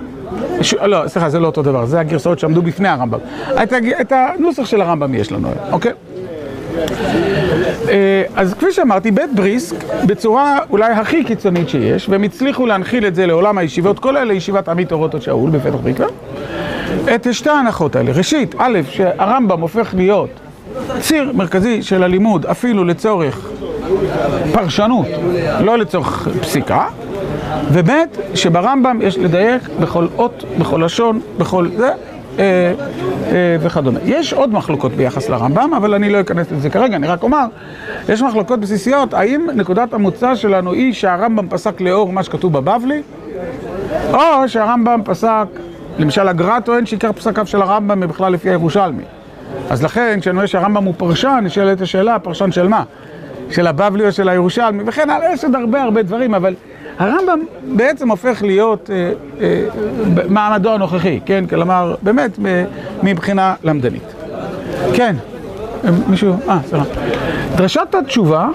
ש... 0.61 0.75
לא, 0.75 1.09
סליחה, 1.09 1.29
זה 1.29 1.41
לא 1.41 1.47
אותו 1.47 1.63
דבר, 1.63 1.87
זה 1.87 2.01
הגרסאות 2.01 2.39
שעמדו 2.39 2.63
בפני 2.63 2.89
הרמב"ם. 2.89 3.19
את, 3.63 3.73
הג... 3.73 3.93
את 4.01 4.13
הנוסח 4.13 4.65
של 4.65 4.81
הרמב"ם 4.81 5.15
יש 5.15 5.33
לנו, 5.33 5.49
אוקיי? 5.73 5.93
אז 8.37 8.55
כפי 8.55 8.73
שאמרתי, 8.73 9.11
בית 9.11 9.35
בריסק, 9.35 9.77
בצורה 10.07 10.59
אולי 10.71 10.93
הכי 10.93 11.25
קיצונית 11.25 11.69
שיש, 11.69 12.09
והם 12.09 12.23
הצליחו 12.23 12.67
להנחיל 12.67 13.07
את 13.07 13.15
זה 13.15 13.27
לעולם 13.27 13.59
הישיבות, 13.59 13.99
כל 13.99 14.17
אלה 14.17 14.35
ישיבת 14.35 14.69
עמית 14.69 14.93
אורות 14.93 15.23
שאול 15.23 15.51
בפתח 15.51 15.77
תקווה, 15.93 16.07
את 17.14 17.26
שתי 17.35 17.50
ההנחות 17.50 17.97
האלה. 17.97 18.12
ראשית, 18.12 18.55
א', 18.59 18.78
שהרמב"ם 18.90 19.61
הופך 19.61 19.95
להיות 19.95 20.31
ציר 21.00 21.33
מרכזי 21.35 21.83
של 21.83 22.02
הלימוד, 22.02 22.47
אפילו 22.47 22.85
לצורך 22.85 23.49
פרשנות, 24.52 25.07
לא 25.61 25.78
לצורך 25.78 26.28
פסיקה, 26.40 26.88
וב' 27.73 27.90
שברמב"ם 28.35 28.99
יש 29.02 29.19
לדייק 29.19 29.62
בכל 29.81 30.07
אות, 30.16 30.45
בכל 30.59 30.83
לשון, 30.85 31.21
בכל 31.38 31.69
זה, 31.76 31.88
אה, 32.38 32.73
אה, 33.33 33.57
וכדומה. 33.61 33.99
יש 34.05 34.33
עוד 34.33 34.52
מחלוקות 34.52 34.93
ביחס 34.93 35.28
לרמב"ם, 35.28 35.75
אבל 35.76 35.95
אני 35.95 36.11
לא 36.11 36.21
אכנס 36.21 36.47
לזה 36.52 36.71
כרגע, 36.71 36.97
אני 36.97 37.07
רק 37.07 37.23
אומר, 37.23 37.45
יש 38.09 38.23
מחלוקות 38.23 38.61
בסיסיות, 38.61 39.14
האם 39.14 39.47
נקודת 39.55 39.95
המוצא 39.95 40.35
שלנו 40.35 40.73
היא 40.73 40.93
שהרמב"ם 40.93 41.49
פסק 41.49 41.81
לאור 41.81 42.12
מה 42.12 42.23
שכתוב 42.23 42.52
בבבלי, 42.52 43.02
או 44.12 44.49
שהרמב"ם 44.49 45.00
פסק, 45.05 45.47
למשל 45.99 46.29
הגר"א 46.29 46.61
טוען 46.61 46.87
שעיקר 46.87 47.12
פסקיו 47.12 47.47
של 47.47 47.62
הרמב"ם 47.62 48.03
הם 48.03 48.09
בכלל 48.09 48.33
לפי 48.33 48.50
הירושלמי. 48.50 49.03
אז 49.71 49.83
לכן, 49.83 50.19
כשאני 50.21 50.37
רואה 50.37 50.47
שהרמב"ם 50.47 50.85
הוא 50.85 50.95
פרשן, 50.97 51.41
נשאלת 51.43 51.81
השאלה, 51.81 52.19
פרשן 52.19 52.53
של 52.53 52.69
מה? 52.69 52.83
של 53.50 53.67
הבבלי 53.67 54.07
או 54.07 54.12
של 54.12 54.29
הירושלמי, 54.29 54.83
וכן 54.87 55.11
הלאה, 55.11 55.33
יש 55.33 55.45
עוד 55.45 55.55
הרבה 55.55 55.83
הרבה 55.83 56.03
דברים, 56.03 56.35
אבל 56.35 56.55
הרמב"ם 56.99 57.41
בעצם 57.76 58.09
הופך 58.11 58.43
להיות 58.43 58.91
אה, 58.91 59.12
אה, 59.41 59.65
מעמדו 60.29 60.73
הנוכחי, 60.75 61.21
כן? 61.26 61.45
כלומר, 61.47 61.95
באמת 62.03 62.38
מבחינה 63.03 63.55
למדנית. 63.65 64.15
כן, 64.95 65.17
מישהו, 66.09 66.33
אה, 66.49 66.59
סליחה. 66.67 66.85
דרשת 67.57 67.95
התשובה, 67.95 68.49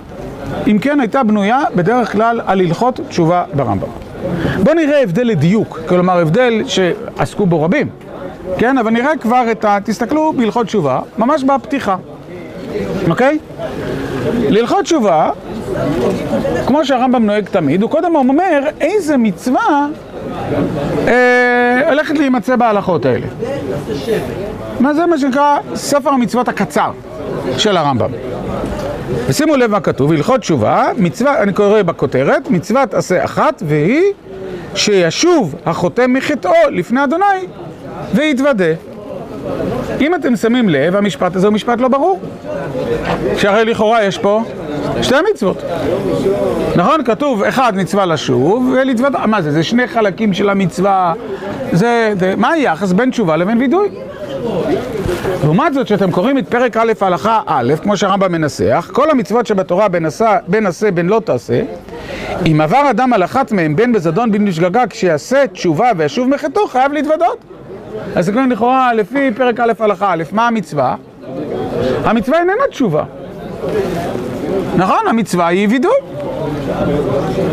אם 0.68 0.78
כן, 0.82 1.00
הייתה 1.00 1.24
בנויה 1.24 1.60
בדרך 1.76 2.12
כלל 2.12 2.42
על 2.46 2.60
הלכות 2.60 3.00
תשובה 3.10 3.44
ברמב"ם. 3.54 4.11
בואו 4.64 4.76
נראה 4.76 5.04
הבדל 5.04 5.28
לדיוק, 5.28 5.80
כלומר 5.88 6.20
הבדל 6.20 6.62
שעסקו 6.68 7.46
בו 7.46 7.64
רבים, 7.64 7.90
כן? 8.58 8.78
אבל 8.78 8.92
נראה 8.92 9.18
כבר 9.22 9.52
את 9.52 9.66
ה... 9.66 9.78
תסתכלו 9.84 10.34
בהלכות 10.38 10.66
תשובה, 10.66 11.00
ממש 11.18 11.44
בפתיחה, 11.44 11.96
אוקיי? 13.10 13.38
להלכות 14.50 14.84
תשובה, 14.84 15.32
כמו 16.68 16.86
שהרמב"ם 16.86 17.26
נוהג 17.26 17.46
תמיד, 17.46 17.82
הוא 17.82 17.90
קודם 17.90 18.16
אומר 18.16 18.64
איזה 18.82 19.18
מצווה 19.18 19.88
אה, 21.08 21.90
הולכת 21.90 22.18
להימצא 22.18 22.56
בהלכות 22.56 23.06
האלה. 23.06 23.28
מה 24.80 24.94
זה 24.94 25.06
מה 25.06 25.18
שנקרא 25.18 25.58
ספר 25.76 26.10
המצוות 26.10 26.48
הקצר 26.48 26.92
של 27.58 27.78
הרמב"ם. 27.78 28.10
ושימו 29.28 29.56
לב 29.56 29.72
מה 29.72 29.80
כתוב, 29.80 30.12
הלכות 30.12 30.40
תשובה, 30.40 30.88
מצווה, 30.98 31.44
אני 31.44 31.54
קורא 31.54 31.82
בכותרת, 31.82 32.50
מצוות 32.50 32.94
עשה 32.94 33.26
אחת, 33.26 33.64
והיא 33.66 34.04
שישוב 34.76 35.56
החוטא 35.66 36.06
מחטאו 36.08 36.52
לפני 36.72 37.04
אדוני 37.04 37.26
ויתוודה. 38.14 38.74
אם 40.02 40.16
אתם 40.16 40.36
שמים 40.36 40.70
לב, 40.70 40.96
המשפט 40.96 41.36
הזה 41.36 41.48
הוא 41.48 41.54
משפט 41.54 41.80
לא 41.82 41.88
ברור. 41.88 42.20
שהרי 43.38 43.66
לכאורה 43.66 44.04
יש 44.04 44.18
פה 44.18 44.44
שתי 45.02 45.16
מצוות. 45.32 45.64
נכון? 46.76 47.04
כתוב, 47.04 47.44
אחד 47.44 47.74
מצווה 47.76 48.06
לשוב 48.06 48.74
ולהתוודע. 48.74 49.26
מה 49.26 49.42
זה? 49.42 49.52
זה 49.52 49.64
שני 49.64 49.88
חלקים 49.88 50.34
של 50.34 50.50
המצווה. 50.50 51.14
זה, 51.72 52.14
זה, 52.20 52.34
מה 52.38 52.52
היחס 52.52 52.92
בין 52.92 53.10
תשובה 53.12 53.38
לבין 53.38 53.58
וידוי? 53.58 53.90
לעומת 55.44 55.74
זאת, 55.74 55.88
שאתם 55.88 56.12
קוראים 56.12 56.38
את 56.38 56.48
פרק 56.48 56.78
א' 56.78 56.92
הלכה 57.02 57.42
א', 57.46 57.74
כמו 57.84 57.98
שהרמב"ם 57.98 58.32
מנסח, 58.32 58.90
כל 58.94 59.10
המצוות 59.10 59.46
שבתורה 59.46 59.88
בין 59.88 60.06
עשה, 60.06 60.38
בין 60.94 61.08
לא 61.08 61.22
תעשה, 61.26 61.62
אם 62.52 62.62
עבר 62.62 62.90
אדם 62.90 63.14
על 63.14 63.24
אחת 63.24 63.52
מהם, 63.52 63.76
בין 63.76 63.94
בזדון 63.94 64.32
בין 64.32 64.46
בשגגה, 64.46 64.88
כשיעשה 64.88 65.48
תשובה 65.48 65.92
וישוב 65.98 66.28
מחטאו, 66.28 66.68
חייב 66.68 66.94
להתוודות. 66.94 67.38
אז 68.16 68.26
זה 68.26 68.32
כאן 68.32 68.50
לכאורה, 68.52 68.94
לפי 68.94 69.32
פרק 69.38 69.60
א' 69.60 69.72
הלכה 69.80 70.14
א', 70.14 70.24
מה 70.32 70.48
המצווה? 70.48 70.96
המצווה 72.04 72.40
איננה 72.40 72.64
תשובה. 72.70 73.04
נכון, 74.76 75.08
המצווה 75.08 75.48
היא 75.48 75.68
וידוי. 75.70 75.92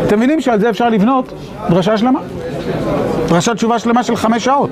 אתם 0.05 0.17
מבינים 0.17 0.41
שעל 0.41 0.59
זה 0.59 0.69
אפשר 0.69 0.89
לבנות 0.89 1.33
דרשה 1.69 1.97
שלמה? 1.97 2.19
דרשת 3.29 3.55
תשובה 3.55 3.79
שלמה 3.79 4.03
של 4.03 4.15
חמש 4.15 4.45
שעות. 4.45 4.69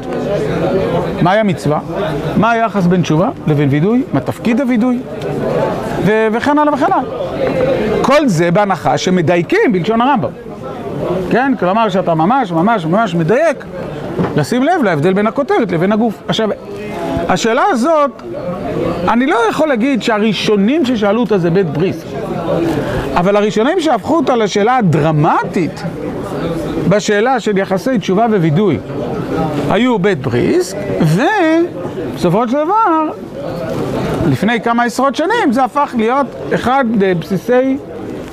מהי 1.21 1.39
המצווה? 1.39 1.79
מה 2.37 2.51
היחס 2.51 2.85
בין 2.85 3.01
תשובה 3.01 3.29
לבין 3.47 3.69
וידוי? 3.69 4.03
מה 4.13 4.19
תפקיד 4.19 4.61
הוידוי? 4.61 4.99
ו- 6.05 6.27
וכן 6.31 6.57
הלאה 6.57 6.73
וכן 6.73 6.85
הלאה. 6.85 7.03
כל 8.01 8.27
זה 8.27 8.51
בהנחה 8.51 8.97
שמדייקים 8.97 9.71
בלשון 9.71 10.01
הרמב"ם. 10.01 10.29
כן? 11.29 11.53
כלומר 11.59 11.89
שאתה 11.89 12.13
ממש 12.13 12.51
ממש 12.51 12.85
ממש 12.85 13.15
מדייק 13.15 13.65
לשים 14.35 14.63
לב 14.63 14.83
להבדל 14.83 15.13
בין 15.13 15.27
הכותרת 15.27 15.71
לבין 15.71 15.91
הגוף. 15.91 16.13
עכשיו, 16.27 16.49
השאלה 17.29 17.63
הזאת, 17.71 18.11
אני 19.07 19.25
לא 19.25 19.37
יכול 19.49 19.67
להגיד 19.67 20.03
שהראשונים 20.03 20.85
ששאלו 20.85 21.21
אותה 21.21 21.37
זה 21.37 21.49
בית 21.49 21.69
בריס, 21.69 22.03
אבל 23.15 23.35
הראשונים 23.35 23.79
שהפכו 23.79 24.15
אותה 24.15 24.35
לשאלה 24.35 24.77
הדרמטית 24.77 25.83
בשאלה 26.89 27.39
של 27.39 27.57
יחסי 27.57 27.97
תשובה 27.97 28.25
ווידוי 28.25 28.77
היו 29.69 29.99
בית 29.99 30.21
בריס, 30.21 30.73
ובסופו 31.01 32.47
של 32.47 32.53
דבר, 32.53 33.09
לפני 34.29 34.61
כמה 34.61 34.83
עשרות 34.83 35.15
שנים, 35.15 35.51
זה 35.51 35.63
הפך 35.63 35.95
להיות 35.97 36.27
אחד 36.53 36.85
בסיסי 37.19 37.77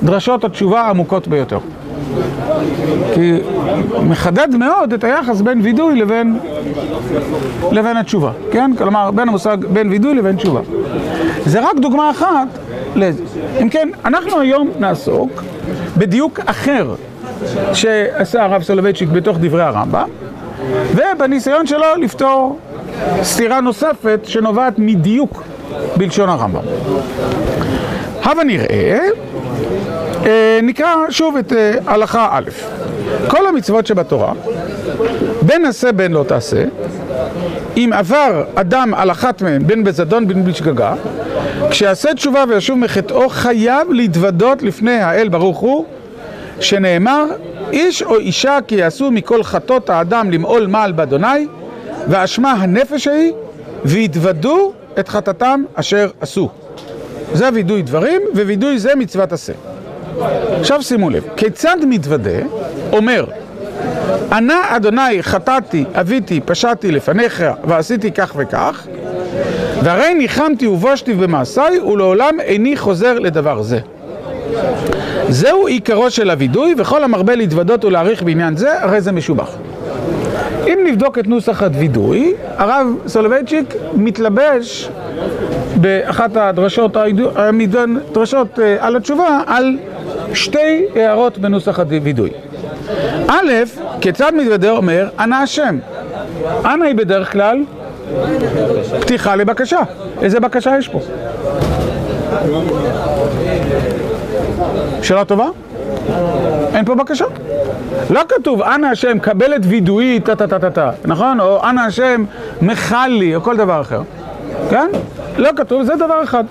דרשות 0.02 0.44
התשובה 0.44 0.80
העמוקות 0.80 1.28
ביותר. 1.28 1.58
כי 3.14 3.32
מחדד 4.02 4.56
מאוד 4.56 4.92
את 4.92 5.04
היחס 5.04 5.40
בין 5.40 5.60
וידוי 5.60 5.96
לבין, 5.96 6.38
לבין 7.72 7.96
התשובה, 7.96 8.30
כן? 8.50 8.70
כלומר, 8.78 9.10
בין 9.10 9.28
המושג 9.28 9.56
בין 9.72 9.88
וידוי 9.88 10.14
לבין 10.14 10.36
תשובה. 10.36 10.60
זה 11.46 11.60
רק 11.60 11.74
דוגמה 11.76 12.10
אחת 12.10 12.48
לזה. 12.94 13.22
אם 13.62 13.68
כן, 13.68 13.88
אנחנו 14.04 14.40
היום 14.40 14.68
נעסוק 14.78 15.42
בדיוק 15.96 16.40
אחר 16.46 16.94
שעשה 17.72 18.44
הרב 18.44 18.62
סולובייצ'יק 18.62 19.08
בתוך 19.08 19.36
דברי 19.40 19.62
הרמב"ם, 19.62 20.08
ובניסיון 20.94 21.66
שלו 21.66 21.86
לפתור 22.00 22.58
סתירה 23.22 23.60
נוספת 23.60 24.20
שנובעת 24.24 24.78
מדיוק 24.78 25.42
בלשון 25.96 26.28
הרמב"ם. 26.28 26.62
הבה 28.22 28.44
נראה, 28.44 28.98
אה, 30.26 30.58
נקרא 30.62 30.94
שוב 31.10 31.36
את 31.36 31.52
אה, 31.52 31.74
הלכה 31.86 32.28
א', 32.30 32.50
כל 33.28 33.46
המצוות 33.46 33.86
שבתורה, 33.86 34.32
בין 35.42 35.64
עשה 35.64 35.92
בין 35.92 36.12
לא 36.12 36.24
תעשה, 36.28 36.64
אם 37.76 37.90
עבר 37.94 38.44
אדם 38.54 38.94
על 38.94 39.10
אחת 39.10 39.42
מהן, 39.42 39.66
בין 39.66 39.84
בזדון 39.84 40.28
בין 40.28 40.44
בשגגה, 40.44 40.94
כשיעשה 41.70 42.14
תשובה 42.14 42.44
וישוב 42.48 42.78
מחטאו, 42.78 43.28
חייב 43.28 43.90
להתוודות 43.90 44.62
לפני 44.62 45.00
האל 45.00 45.28
ברוך 45.28 45.58
הוא, 45.58 45.84
שנאמר, 46.60 47.24
איש 47.72 48.02
או 48.02 48.18
אישה 48.18 48.58
כי 48.66 48.74
יעשו 48.74 49.10
מכל 49.10 49.42
חטאות 49.42 49.90
האדם 49.90 50.30
למעול 50.30 50.66
מעל 50.66 50.92
באדוני, 50.92 51.46
ואשמה 52.08 52.52
הנפש 52.52 53.06
ההיא, 53.06 53.32
והתוודו 53.84 54.72
את 54.98 55.08
חטאתם 55.08 55.64
אשר 55.74 56.10
עשו. 56.20 56.48
זה 57.32 57.48
וידוי 57.54 57.82
דברים, 57.82 58.22
ווידוי 58.34 58.78
זה 58.78 58.94
מצוות 58.94 59.32
עשה. 59.32 59.52
עכשיו 60.60 60.82
שימו 60.82 61.10
לב, 61.10 61.24
כיצד 61.36 61.76
מתוודה, 61.88 62.40
אומר, 62.92 63.24
ענה 64.32 64.76
אדוני 64.76 65.22
חטאתי, 65.22 65.84
אביתי, 65.92 66.40
פשעתי 66.44 66.92
לפניך 66.92 67.44
ועשיתי 67.64 68.12
כך 68.12 68.32
וכך, 68.36 68.86
והרי 69.82 70.14
ניחמתי 70.14 70.66
ובושתי 70.66 71.14
במעשיי 71.14 71.80
ולעולם 71.80 72.40
איני 72.40 72.76
חוזר 72.76 73.18
לדבר 73.18 73.62
זה. 73.62 73.78
זהו 75.34 75.66
עיקרו 75.66 76.10
של 76.10 76.30
הווידוי, 76.30 76.74
וכל 76.78 77.04
המרבה 77.04 77.34
להתוודות 77.34 77.84
ולהעריך 77.84 78.22
בעניין 78.22 78.56
זה, 78.56 78.82
הרי 78.82 79.00
זה 79.00 79.12
משובח. 79.12 79.48
אם 80.66 80.78
נבדוק 80.86 81.18
את 81.18 81.26
נוסח 81.26 81.62
הווידוי, 81.62 82.34
הרב 82.56 82.86
סולובייצ'יק 83.06 83.74
מתלבש 83.94 84.88
באחת 85.76 86.36
הדרשות, 86.36 86.96
הדרשות 86.96 88.58
אה, 88.58 88.76
על 88.80 88.96
התשובה, 88.96 89.40
על 89.46 89.76
שתי 90.34 90.84
הערות 90.96 91.38
בנוסח 91.38 91.78
הווידוי. 91.78 92.30
א', 93.28 93.52
כיצד 94.00 94.32
מתוודה 94.36 94.70
אומר, 94.70 95.08
אנא 95.18 95.34
השם. 95.34 95.78
אנא 96.64 96.84
היא 96.84 96.94
בדרך 96.94 97.32
כלל 97.32 97.58
פתיחה 99.00 99.36
לבקשה. 99.36 99.80
איזה 100.22 100.40
בקשה 100.40 100.78
יש 100.78 100.88
פה? 100.88 101.00
שאלה 105.04 105.24
טובה? 105.24 105.46
אין 106.74 106.84
פה 106.84 106.94
בקשה. 106.94 107.24
לא 108.10 108.20
כתוב, 108.28 108.62
אנא 108.62 108.86
השם, 108.86 109.18
קבל 109.18 109.54
את 109.56 109.60
וידואי, 109.64 110.20
טה 110.20 110.36
טה 110.36 110.46
טה 110.46 110.58
טה 110.58 110.70
טה, 110.70 110.90
נכון? 111.04 111.40
או 111.40 111.64
אנא 111.64 111.80
השם, 111.80 112.24
מחל 112.62 113.06
לי, 113.08 113.34
או 113.34 113.40
כל 113.40 113.56
דבר 113.56 113.80
אחר. 113.80 114.02
כן? 114.70 114.88
לא 115.36 115.50
כתוב, 115.56 115.82
זה 115.82 115.96
דבר 115.96 116.22
אחד. 116.24 116.44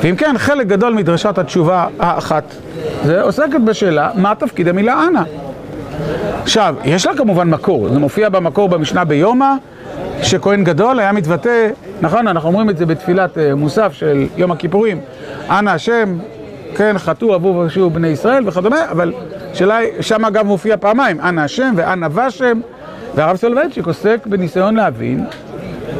ואם 0.00 0.16
כן, 0.16 0.34
חלק 0.38 0.66
גדול 0.66 0.94
מדרשת 0.94 1.38
התשובה 1.38 1.86
האחת, 1.98 2.44
זה 3.04 3.22
עוסקת 3.22 3.60
בשאלה, 3.64 4.10
מה 4.14 4.34
תפקיד 4.38 4.68
המילה 4.68 5.06
אנא? 5.06 5.22
עכשיו, 6.42 6.74
יש 6.84 7.06
לה 7.06 7.16
כמובן 7.16 7.50
מקור, 7.50 7.88
זה 7.88 7.98
מופיע 7.98 8.28
במקור 8.28 8.68
במשנה 8.68 9.04
ביומא, 9.04 9.52
שכהן 10.22 10.64
גדול 10.64 10.98
היה 10.98 11.12
מתבטא, 11.12 11.70
נכון, 12.00 12.28
אנחנו 12.28 12.48
אומרים 12.48 12.70
את 12.70 12.78
זה 12.78 12.86
בתפילת 12.86 13.38
מוסף 13.56 13.92
של 13.92 14.26
יום 14.36 14.52
הכיפורים, 14.52 15.00
אנא 15.50 15.70
השם, 15.70 16.18
כן, 16.76 16.98
חטאו, 16.98 17.34
אבו 17.34 17.62
ושוב 17.66 17.94
בני 17.94 18.08
ישראל 18.08 18.48
וכדומה, 18.48 18.90
אבל 18.90 19.12
שאלה 19.54 19.78
שם 20.00 20.24
אגב 20.24 20.46
מופיע 20.46 20.76
פעמיים, 20.76 21.20
אנא 21.20 21.40
השם 21.40 21.72
ואנא 21.76 22.08
ושם, 22.14 22.60
והרב 23.14 23.36
סולובייצ'יק 23.36 23.86
עוסק 23.86 24.26
בניסיון 24.26 24.76
להבין 24.76 25.24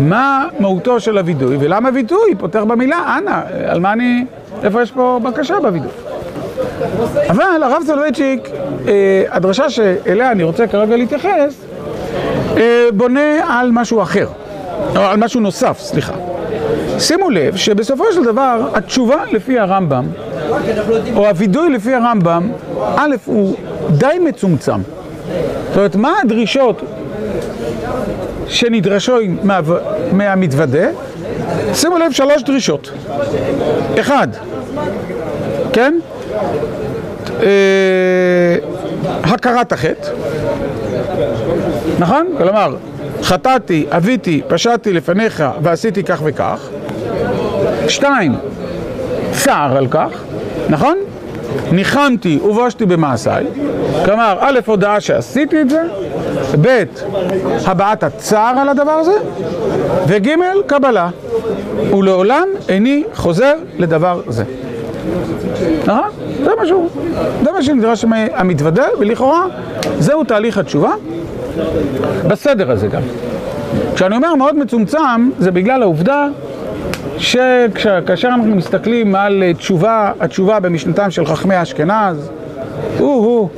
מה 0.01 0.47
מהותו 0.59 1.01
של 1.01 1.19
הווידוי, 1.19 1.57
ולמה 1.61 1.89
וידוי 1.95 2.35
פותר 2.39 2.65
במילה 2.65 3.19
אנא, 3.19 3.41
על 3.67 3.81
מה 3.81 3.93
אני, 3.93 4.25
איפה 4.63 4.83
יש 4.83 4.91
פה 4.91 5.21
בקשה 5.23 5.55
בווידוי. 5.63 5.91
אבל 7.31 7.63
הרב 7.63 7.83
סולובייצ'יק, 7.87 8.49
הדרשה 9.31 9.71
שאליה 9.71 10.33
אני 10.33 10.43
רוצה 10.43 10.67
כרגע 10.67 10.97
להתייחס, 10.97 11.65
בונה 12.93 13.59
על 13.61 13.71
משהו 13.73 14.03
אחר, 14.03 14.29
או 14.97 15.01
על 15.01 15.17
משהו 15.17 15.41
נוסף, 15.41 15.79
סליחה. 15.81 16.15
שימו 16.99 17.31
לב 17.31 17.57
שבסופו 17.57 18.05
של 18.13 18.25
דבר 18.25 18.69
התשובה 18.75 19.17
לפי 19.33 19.59
הרמב"ם, 19.59 20.05
או 21.17 21.27
הווידוי 21.27 21.71
לפי 21.71 21.95
הרמב"ם, 21.95 22.51
א', 22.97 23.17
הוא 23.25 23.57
די 23.91 24.19
מצומצם. 24.25 24.81
זאת 25.69 25.77
אומרת, 25.77 25.97
מה 25.97 26.13
הדרישות 26.25 26.83
שנדרשו 28.49 29.17
מה, 29.43 29.61
מהמתוודה? 30.13 30.89
שימו 31.75 31.99
לב, 31.99 32.13
שלוש 32.13 32.43
דרישות. 32.43 32.91
אחד, 34.01 34.29
כן? 35.73 35.99
אה, 37.43 38.57
הכרת 39.23 39.73
החטא, 39.73 40.11
נכון? 41.99 42.27
כלומר, 42.39 42.77
חטאתי, 43.23 43.87
אביתי, 43.91 44.43
פשעתי 44.49 44.93
לפניך 44.93 45.45
ועשיתי 45.63 46.03
כך 46.03 46.21
וכך. 46.25 46.69
שתיים, 47.89 48.35
צער 49.33 49.77
על 49.77 49.87
כך, 49.91 50.11
נכון? 50.69 50.99
ניחמתי 51.73 52.39
ובושתי 52.45 52.87
במעשיי, 52.87 53.47
כלומר, 54.05 54.37
א', 54.41 54.59
הודעה 54.67 55.01
שעשיתי 55.01 55.61
את 55.61 55.71
זה, 55.71 55.83
ב', 56.61 56.85
הבעת 57.65 58.03
הצער 58.03 58.59
על 58.59 58.69
הדבר 58.69 58.91
הזה, 58.91 59.13
וג', 60.07 60.31
קבלה. 60.67 61.09
ולעולם 61.93 62.49
איני 62.69 63.05
חוזר 63.15 63.55
לדבר 63.79 64.21
זה. 64.29 64.45
נכון? 65.87 66.09
זה 66.45 66.51
משהו, 66.63 66.89
זה 67.45 67.53
מה 67.53 67.63
שנדרש 67.63 68.05
מהמתוודה, 68.05 68.87
ולכאורה 68.99 69.45
זהו 69.99 70.25
תהליך 70.25 70.59
התשובה, 70.59 70.93
בסדר 72.29 72.71
הזה 72.71 72.87
גם. 72.87 73.03
כשאני 73.95 74.17
אומר 74.17 74.35
מאוד 74.35 74.57
מצומצם, 74.57 75.31
זה 75.39 75.51
בגלל 75.51 75.83
העובדה 75.83 76.29
שכאשר 77.19 78.29
אנחנו 78.29 78.57
מסתכלים 78.57 79.15
על 79.15 79.43
תשובה, 79.59 80.13
התשובה 80.21 80.61
במשנתם 80.61 81.11
של 81.11 81.27
חכמי 81.27 81.63
אשכנז, 81.63 82.31
הוא-הוא, 82.99 83.49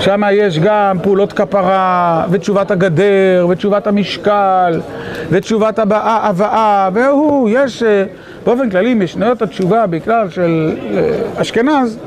שם 0.00 0.22
יש 0.32 0.58
גם 0.58 0.96
פעולות 1.02 1.32
כפרה, 1.32 2.24
ותשובת 2.30 2.70
הגדר, 2.70 3.46
ותשובת 3.50 3.86
המשקל, 3.86 4.80
ותשובת 5.30 5.78
הבאה, 5.78 6.88
והוא, 6.92 7.50
יש 7.52 7.82
באופן 8.44 8.70
כללי 8.70 8.94
משניות 8.94 9.42
התשובה, 9.42 9.86
בכלל 9.86 10.30
של 10.30 10.76
אשכנז, 11.36 11.98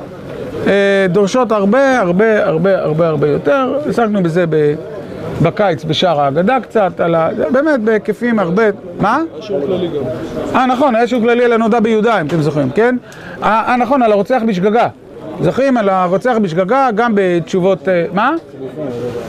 דורשות 1.10 1.52
הרבה, 1.52 2.00
הרבה, 2.00 2.46
הרבה, 2.46 2.80
הרבה, 2.80 3.08
הרבה 3.08 3.28
יותר. 3.28 3.80
עסקנו 3.90 4.24
בזה 4.24 4.46
בקיץ 5.42 5.84
בשער 5.84 6.22
ההגדה 6.22 6.60
קצת, 6.60 7.00
על 7.00 7.16
ה... 7.16 7.30
באמת 7.52 7.80
בהיקפים 7.80 8.40
הרבה... 8.40 8.64
מה? 9.00 9.22
שיעור 9.42 9.66
כללי 9.66 9.88
גם. 9.88 10.04
אה, 10.56 10.66
נכון, 10.66 10.96
היה 10.96 11.08
שיעור 11.08 11.24
כללי 11.24 11.46
על 11.46 11.54
הנודע 11.54 11.80
ביהודה, 11.80 12.22
אם 12.22 12.28
אתם 12.28 12.42
זוכרים, 12.42 12.70
כן? 12.70 12.96
אה, 13.44 13.76
נכון, 13.80 14.04
על 14.04 14.12
הרוצח 14.12 14.42
בשגגה. 14.48 14.88
זוכרים 15.42 15.78
על 15.78 15.90
הרוצח 15.90 16.36
בשגגה, 16.42 16.90
גם 16.96 17.12
בתשובות... 17.16 17.88
מה? 18.14 18.36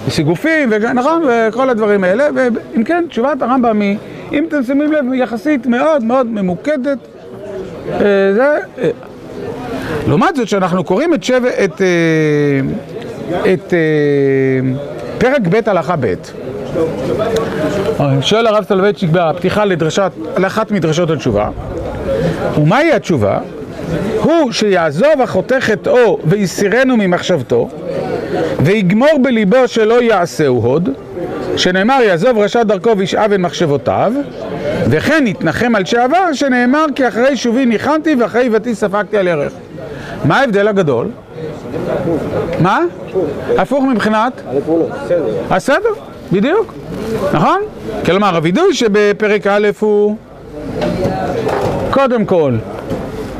סיגופים, 0.08 0.72
נכון? 0.94 1.22
וכל 1.28 1.70
הדברים 1.70 2.04
האלה. 2.04 2.28
ואם 2.34 2.84
כן, 2.84 3.04
תשובת 3.08 3.42
הרמב"ם 3.42 3.80
היא, 3.80 3.96
אם 4.32 4.44
אתם 4.48 4.62
שמים 4.62 4.92
לב, 4.92 5.04
יחסית 5.14 5.66
מאוד 5.66 6.04
מאוד 6.04 6.26
ממוקדת. 6.26 6.98
זה... 8.34 8.58
לעומת 10.08 10.36
זאת, 10.36 10.48
שאנחנו 10.48 10.84
קוראים 10.84 11.14
את 11.14 11.24
שבע... 11.24 11.48
את... 11.64 11.82
את... 13.52 13.74
פרק 15.24 15.40
ב' 15.48 15.68
הלכה 15.68 15.94
ב', 16.00 16.14
שואל 18.20 18.46
הרב 18.46 18.64
סולובייצ'יק 18.64 19.10
בפתיחה 19.12 19.64
לדרשת, 19.64 20.12
לאחת 20.38 20.70
מדרשות 20.70 21.10
התשובה, 21.10 21.48
ומהי 22.58 22.92
התשובה? 22.92 23.38
הוא 24.22 24.52
שיעזוב 24.52 25.20
החוטא 25.22 25.60
חטאו 25.60 26.18
ויסירנו 26.24 26.96
ממחשבתו 26.96 27.68
ויגמור 28.60 29.18
בליבו 29.22 29.68
שלא 29.68 30.02
יעשהו 30.02 30.56
הוד 30.56 30.88
שנאמר 31.56 31.98
יעזוב 32.02 32.38
רשע 32.38 32.62
דרכו 32.62 32.98
וישאב 32.98 33.32
את 33.32 33.38
מחשבותיו 33.38 34.12
וכן 34.90 35.24
יתנחם 35.26 35.74
על 35.74 35.84
שעבר 35.84 36.32
שנאמר 36.32 36.84
כי 36.94 37.08
אחרי 37.08 37.36
שובי 37.36 37.66
ניחמתי 37.66 38.14
ואחרי 38.14 38.42
היבטי 38.42 38.74
ספגתי 38.74 39.16
על 39.16 39.26
ירך 39.26 39.52
מה 40.24 40.40
ההבדל 40.40 40.68
הגדול? 40.68 41.08
מה? 42.60 42.80
הפוך 43.58 43.84
מבחינת? 43.84 44.42
הסדר, 45.50 45.88
בדיוק, 46.32 46.74
נכון? 47.32 47.60
כלומר, 48.06 48.36
הווידוי 48.36 48.74
שבפרק 48.74 49.46
א' 49.46 49.68
הוא 49.80 50.16
קודם 51.90 52.24
כל 52.24 52.56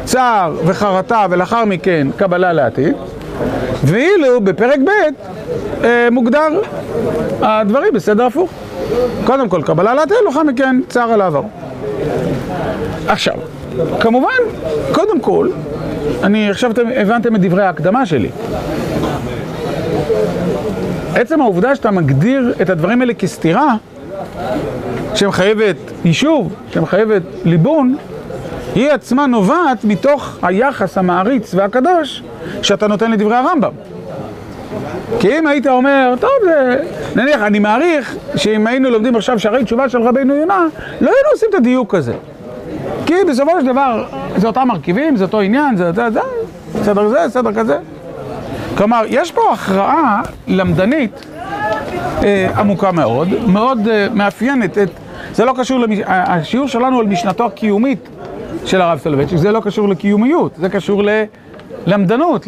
צער 0.05 0.55
וחרטה 0.67 1.27
ולאחר 1.31 1.65
מכן 1.65 2.09
קבלה 2.17 2.53
לעתיד, 2.53 2.95
ואילו 3.85 4.41
בפרק 4.41 4.79
ב' 4.85 4.91
אה, 5.85 6.09
מוגדר 6.11 6.61
הדברים 7.43 7.95
בסדר 7.95 8.25
הפוך. 8.25 8.51
קודם 9.25 9.49
כל 9.49 9.63
קבלה 9.63 9.95
לעתיד, 9.95 10.17
לאחר 10.27 10.43
מכן 10.43 10.81
צער 10.89 11.13
על 11.13 11.21
העבר. 11.21 11.43
עכשיו, 13.09 13.35
כמובן, 14.01 14.29
קודם 14.93 15.21
כל, 15.21 15.49
אני 16.23 16.51
עכשיו 16.51 16.71
אתם 16.71 16.83
הבנתם 16.97 17.37
את 17.37 17.41
דברי 17.41 17.63
ההקדמה 17.63 18.07
שלי. 18.07 18.29
עצם 21.15 21.41
העובדה 21.41 21.77
שאתה 21.77 21.91
מגדיר 21.91 22.55
את 22.63 22.71
הדברים 22.71 23.01
האלה 23.01 23.15
כסתירה, 23.15 23.75
שמחייבת 25.15 25.77
יישוב, 26.05 26.55
שמחייבת 26.71 27.23
ליבון, 27.45 27.97
היא 28.75 28.91
עצמה 28.91 29.27
נובעת 29.27 29.85
מתוך 29.85 30.39
היחס 30.43 30.99
המעריץ 30.99 31.55
והקדוש 31.55 32.23
שאתה 32.63 32.87
נותן 32.87 33.11
לדברי 33.11 33.37
הרמב"ם. 33.37 33.73
כי 35.21 35.39
אם 35.39 35.47
היית 35.47 35.67
אומר, 35.67 36.15
טוב, 36.21 36.31
זה... 36.45 36.77
נניח, 37.17 37.43
אני 37.43 37.59
מעריך 37.59 38.17
שאם 38.37 38.67
היינו 38.67 38.91
לומדים 38.91 39.17
עכשיו 39.17 39.39
שערי 39.39 39.65
תשובה 39.65 39.89
של 39.89 40.03
רבינו 40.03 40.35
יונה, 40.35 40.67
לא 41.01 41.11
היינו 41.11 41.29
עושים 41.33 41.49
את 41.51 41.55
הדיוק 41.55 41.95
הזה. 41.95 42.15
כי 43.07 43.15
בסופו 43.29 43.61
של 43.61 43.67
דבר, 43.67 44.05
זה 44.37 44.47
אותם 44.47 44.69
מרכיבים, 44.69 45.17
זה 45.17 45.25
אותו 45.25 45.41
עניין, 45.41 45.77
זה 45.77 45.93
זה, 45.93 46.11
זה, 46.11 46.21
סדר 46.83 47.09
זה, 47.09 47.19
סדר 47.29 47.53
כזה. 47.53 47.79
כלומר, 48.77 49.03
יש 49.09 49.33
פה 49.33 49.41
הכרעה 49.53 50.23
למדנית 50.49 51.27
אה, 52.23 52.49
עמוקה 52.57 52.93
מאוד, 52.93 53.29
מאוד 53.47 53.89
אה, 53.89 54.07
מאפיינת 54.15 54.79
את... 54.79 54.89
זה 55.33 55.45
לא 55.45 55.55
קשור, 55.59 55.81
למש... 55.81 55.99
השיעור 56.07 56.69
שלנו 56.69 56.99
על 56.99 57.07
משנתו 57.07 57.47
הקיומית 57.47 58.09
של 58.65 58.81
הרב 58.81 58.99
סולובייצ'יק, 58.99 59.39
זה 59.39 59.53
לא 59.53 59.61
קשור 59.61 59.89
לקיומיות, 59.89 60.53
זה 60.57 60.69
קשור 60.69 61.03
ללמדנות, 61.87 62.47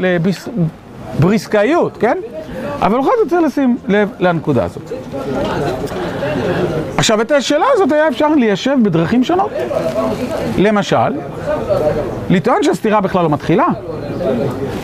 לבריסקאיות, 1.18 1.96
כן? 1.96 2.18
אבל 2.80 2.98
בכל 2.98 3.10
זאת 3.18 3.28
צריך 3.30 3.42
לשים 3.42 3.76
לב 3.88 4.10
לנקודה 4.18 4.64
הזאת. 4.64 4.92
עכשיו, 6.96 7.20
את 7.20 7.30
השאלה 7.30 7.66
הזאת 7.72 7.92
היה 7.92 8.08
אפשר 8.08 8.28
ליישב 8.28 8.76
בדרכים 8.82 9.24
שונות. 9.24 9.50
למשל, 10.58 11.12
לטעון 12.30 12.62
שהסתירה 12.62 13.00
בכלל 13.00 13.22
לא 13.22 13.30
מתחילה. 13.30 13.66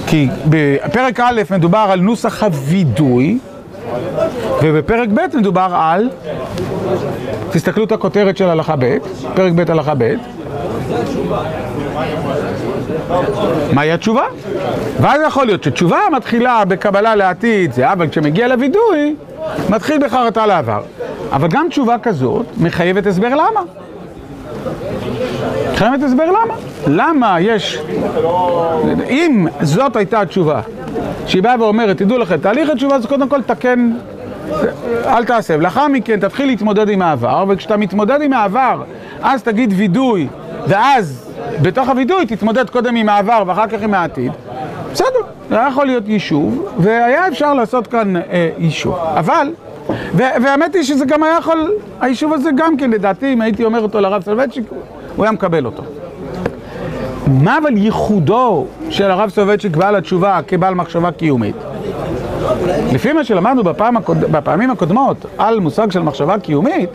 כי 0.06 0.28
בפרק 0.48 1.20
א' 1.20 1.42
מדובר 1.50 1.86
על 1.90 2.00
נוסח 2.00 2.42
הווידוי, 2.42 3.38
ובפרק 4.62 5.08
ב' 5.08 5.36
מדובר 5.36 5.68
על, 5.72 6.10
תסתכלו 7.50 7.84
את 7.84 7.92
הכותרת 7.92 8.36
של 8.36 8.48
הלכה 8.48 8.74
ב', 8.78 8.96
פרק 9.34 9.52
ב' 9.52 9.70
הלכה 9.70 9.94
ב', 9.98 10.14
מהי 13.72 13.92
התשובה? 13.92 14.24
ואז 15.00 15.20
יכול 15.26 15.46
להיות 15.46 15.62
שתשובה 15.64 15.98
מתחילה 16.12 16.64
בקבלה 16.64 17.14
לעתיד, 17.14 17.72
זה 17.72 17.92
אבל 17.92 18.08
כשמגיע 18.08 18.48
לווידוי, 18.48 19.14
מתחיל 19.68 20.06
בחרטה 20.06 20.46
לעבר. 20.46 20.80
אבל 21.32 21.48
גם 21.48 21.66
תשובה 21.70 21.96
כזאת 21.98 22.46
מחייבת 22.60 23.06
הסבר 23.06 23.28
למה. 23.28 23.60
מחייבת 25.72 26.02
הסבר 26.02 26.26
למה. 26.26 26.54
למה 26.86 27.40
יש... 27.40 27.78
אם 29.10 29.46
זאת 29.60 29.96
הייתה 29.96 30.20
התשובה, 30.20 30.60
שהיא 31.26 31.42
באה 31.42 31.54
ואומרת, 31.60 31.96
תדעו 31.98 32.18
לכם, 32.18 32.36
תהליך 32.36 32.70
התשובה 32.70 32.98
זה 32.98 33.08
קודם 33.08 33.28
כל 33.28 33.42
תקן, 33.42 33.92
אל 35.06 35.24
תעשה. 35.24 35.56
לאחר 35.56 35.88
מכן 35.88 36.20
תתחיל 36.20 36.46
להתמודד 36.46 36.88
עם 36.88 37.02
העבר, 37.02 37.44
וכשאתה 37.48 37.76
מתמודד 37.76 38.22
עם 38.22 38.32
העבר, 38.32 38.82
אז 39.22 39.42
תגיד 39.42 39.74
וידוי, 39.76 40.28
ואז 40.66 41.30
בתוך 41.62 41.88
הווידוי 41.88 42.26
תתמודד 42.26 42.70
קודם 42.70 42.96
עם 42.96 43.08
העבר 43.08 43.42
ואחר 43.46 43.66
כך 43.66 43.82
עם 43.82 43.94
העתיד. 43.94 44.32
בסדר, 44.92 45.08
זה 45.48 45.58
היה 45.58 45.68
יכול 45.68 45.86
להיות 45.86 46.08
יישוב, 46.08 46.66
והיה 46.78 47.28
אפשר 47.28 47.54
לעשות 47.54 47.86
כאן 47.86 48.16
אה, 48.16 48.50
יישוב. 48.58 48.96
אבל, 48.98 49.48
והאמת 50.14 50.74
היא 50.74 50.82
שזה 50.82 51.04
גם 51.04 51.22
היה 51.22 51.36
יכול, 51.38 51.72
היישוב 52.00 52.32
הזה 52.32 52.50
גם 52.56 52.76
כן, 52.76 52.90
לדעתי, 52.90 53.32
אם 53.32 53.40
הייתי 53.40 53.64
אומר 53.64 53.82
אותו 53.82 54.00
לרב 54.00 54.22
סולובייצ'יק, 54.22 54.64
הוא 55.16 55.24
היה 55.24 55.32
מקבל 55.32 55.66
אותו. 55.66 55.82
מה 57.26 57.58
אבל 57.58 57.76
ייחודו 57.76 58.66
של 58.90 59.10
הרב 59.10 59.30
סולובייצ'יק 59.30 59.76
בעל 59.76 59.96
התשובה 59.96 60.40
כבעל 60.46 60.74
מחשבה 60.74 61.10
קיומית? 61.10 61.56
לפי 62.92 63.12
מה 63.12 63.24
שלמדנו 63.24 63.64
בפעם 63.64 63.96
הקוד... 63.96 64.18
בפעמים 64.20 64.70
הקודמות 64.70 65.26
על 65.38 65.60
מושג 65.60 65.90
של 65.90 66.00
מחשבה 66.02 66.38
קיומית, 66.38 66.90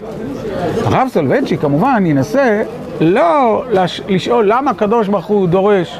הרב 0.86 1.08
סולובייצ'יק 1.12 1.62
כמובן 1.62 2.06
ינסה 2.06 2.64
לא 3.02 3.64
לש... 3.72 4.02
לשאול 4.08 4.46
למה 4.48 4.72
הקדוש 4.72 5.08
ברוך 5.08 5.26
הוא 5.26 5.48
דורש 5.48 6.00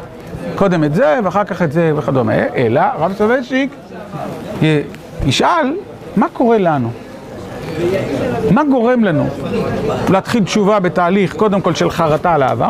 קודם 0.56 0.84
את 0.84 0.96
זה 0.96 1.20
ואחר 1.24 1.44
כך 1.44 1.62
את 1.62 1.72
זה 1.72 1.92
וכדומה, 1.96 2.34
אלא 2.56 2.80
הרב 2.80 3.14
סולובייצ'יק. 3.14 3.72
ישאל 5.26 5.74
מה 6.18 6.28
קורה 6.34 6.58
לנו? 6.58 6.90
מה 8.52 8.64
גורם 8.64 9.04
לנו 9.04 9.26
להתחיל 10.10 10.44
תשובה 10.44 10.80
בתהליך 10.80 11.36
קודם 11.36 11.62
כל 11.62 11.74
של 11.74 11.90
חרטה 11.90 12.34
על 12.34 12.44
העבר? 12.44 12.70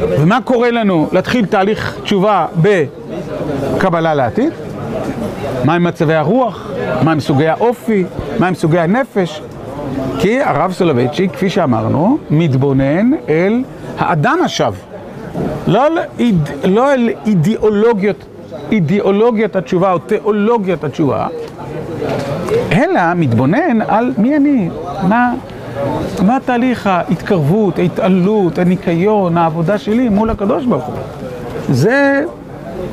ומה 0.00 0.38
קורה 0.44 0.70
לנו 0.70 1.08
להתחיל 1.12 1.46
תהליך 1.46 1.96
תשובה 2.02 2.46
בקבלה 3.76 4.14
לעתיד? 4.14 4.52
מהם 5.64 5.84
מצבי 5.84 6.14
הרוח? 6.14 6.70
מהם 7.04 7.20
סוגי 7.20 7.48
האופי? 7.48 8.04
מהם 8.38 8.54
סוגי 8.54 8.78
הנפש? 8.78 9.42
כי 10.18 10.42
הרב 10.42 10.72
סולובייצ'יק, 10.72 11.32
כפי 11.32 11.50
שאמרנו, 11.50 12.18
מתבונן 12.30 13.10
אל 13.28 13.62
האדם 13.98 14.38
השב. 14.44 14.72
לא 15.66 15.88
לא 16.64 16.92
אל 16.92 17.10
אידיאולוגיות, 17.26 18.24
אידיאולוגיית 18.72 19.56
התשובה 19.56 19.92
או 19.92 19.98
תיאולוגיית 19.98 20.84
התשובה, 20.84 21.26
אלא 22.72 23.00
מתבונן 23.16 23.82
על 23.88 24.12
מי 24.18 24.36
אני, 24.36 24.68
מה, 25.02 25.34
מה 26.26 26.38
תהליך 26.44 26.86
ההתקרבות, 26.86 27.78
ההתעלות, 27.78 28.58
הניקיון, 28.58 29.36
העבודה 29.36 29.78
שלי 29.78 30.08
מול 30.08 30.30
הקדוש 30.30 30.64
ברוך 30.64 30.84
הוא. 30.84 30.94
זה, 31.70 32.24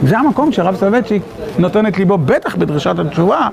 זה 0.04 0.18
המקום 0.18 0.52
שהרב 0.52 0.76
סולובייצ'יק 0.76 1.22
נותן 1.60 1.88
את 1.88 1.98
ליבו, 1.98 2.18
בטח 2.18 2.56
בדרשת 2.56 3.00
התשובה, 3.00 3.48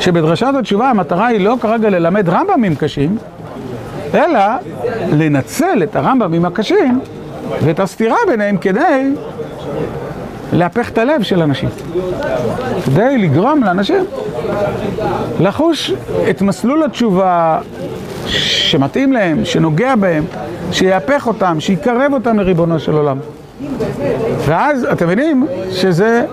שבדרשת 0.00 0.54
התשובה 0.58 0.90
המטרה 0.90 1.26
היא 1.26 1.44
לא 1.44 1.56
כרגע 1.60 1.90
ללמד 1.90 2.28
רמב"מים 2.28 2.74
קשים, 2.74 3.16
אלא 4.14 4.40
לנצל 5.12 5.82
את 5.82 5.96
הרמב"מים 5.96 6.44
הקשים 6.44 7.00
ואת 7.62 7.80
הסתירה 7.80 8.16
ביניהם 8.28 8.56
כדי 8.56 9.10
להפך 10.54 10.88
את 10.90 10.98
הלב 10.98 11.22
של 11.22 11.42
אנשים. 11.42 11.68
כדי 12.84 13.18
לגרום 13.18 13.62
לאנשים 13.62 14.04
לחוש 15.40 15.92
את 16.30 16.42
מסלול 16.42 16.82
התשובה 16.82 17.60
שמתאים 18.26 19.12
להם, 19.12 19.44
שנוגע 19.44 19.96
בהם, 19.96 20.24
שיהפך 20.72 21.26
אותם, 21.26 21.60
שיקרב 21.60 22.12
אותם 22.12 22.38
לריבונו 22.38 22.78
של 22.78 22.92
עולם. 22.92 23.18
ואז 24.38 24.86
אתם 24.92 25.06
מבינים 25.06 25.46
שזה 25.70 26.26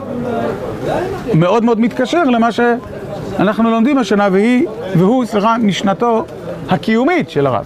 מאוד 1.34 1.66
מאוד 1.66 1.80
מתקשר 1.80 2.24
למה 2.24 2.50
שאנחנו 2.52 3.70
לומדים 3.72 3.98
השנה, 3.98 4.28
והיא, 4.32 4.68
והוא, 4.96 5.26
סליחה, 5.26 5.56
משנתו 5.58 6.26
הקיומית 6.70 7.30
של 7.30 7.48
הרב. 7.48 7.66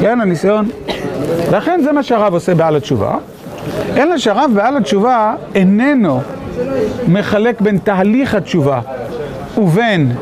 כן, 0.00 0.20
הניסיון. 0.20 0.68
לכן 1.52 1.80
זה 1.84 1.92
מה 1.92 2.02
שהרב 2.02 2.34
עושה 2.34 2.54
בעל 2.54 2.76
התשובה. 2.76 3.16
אלא 3.96 4.18
שהרב 4.18 4.50
בעל 4.54 4.76
התשובה 4.76 5.34
איננו 5.54 6.20
מחלק 7.08 7.60
בין 7.60 7.78
תהליך 7.78 8.34
התשובה 8.34 8.80
ובין 9.58 10.12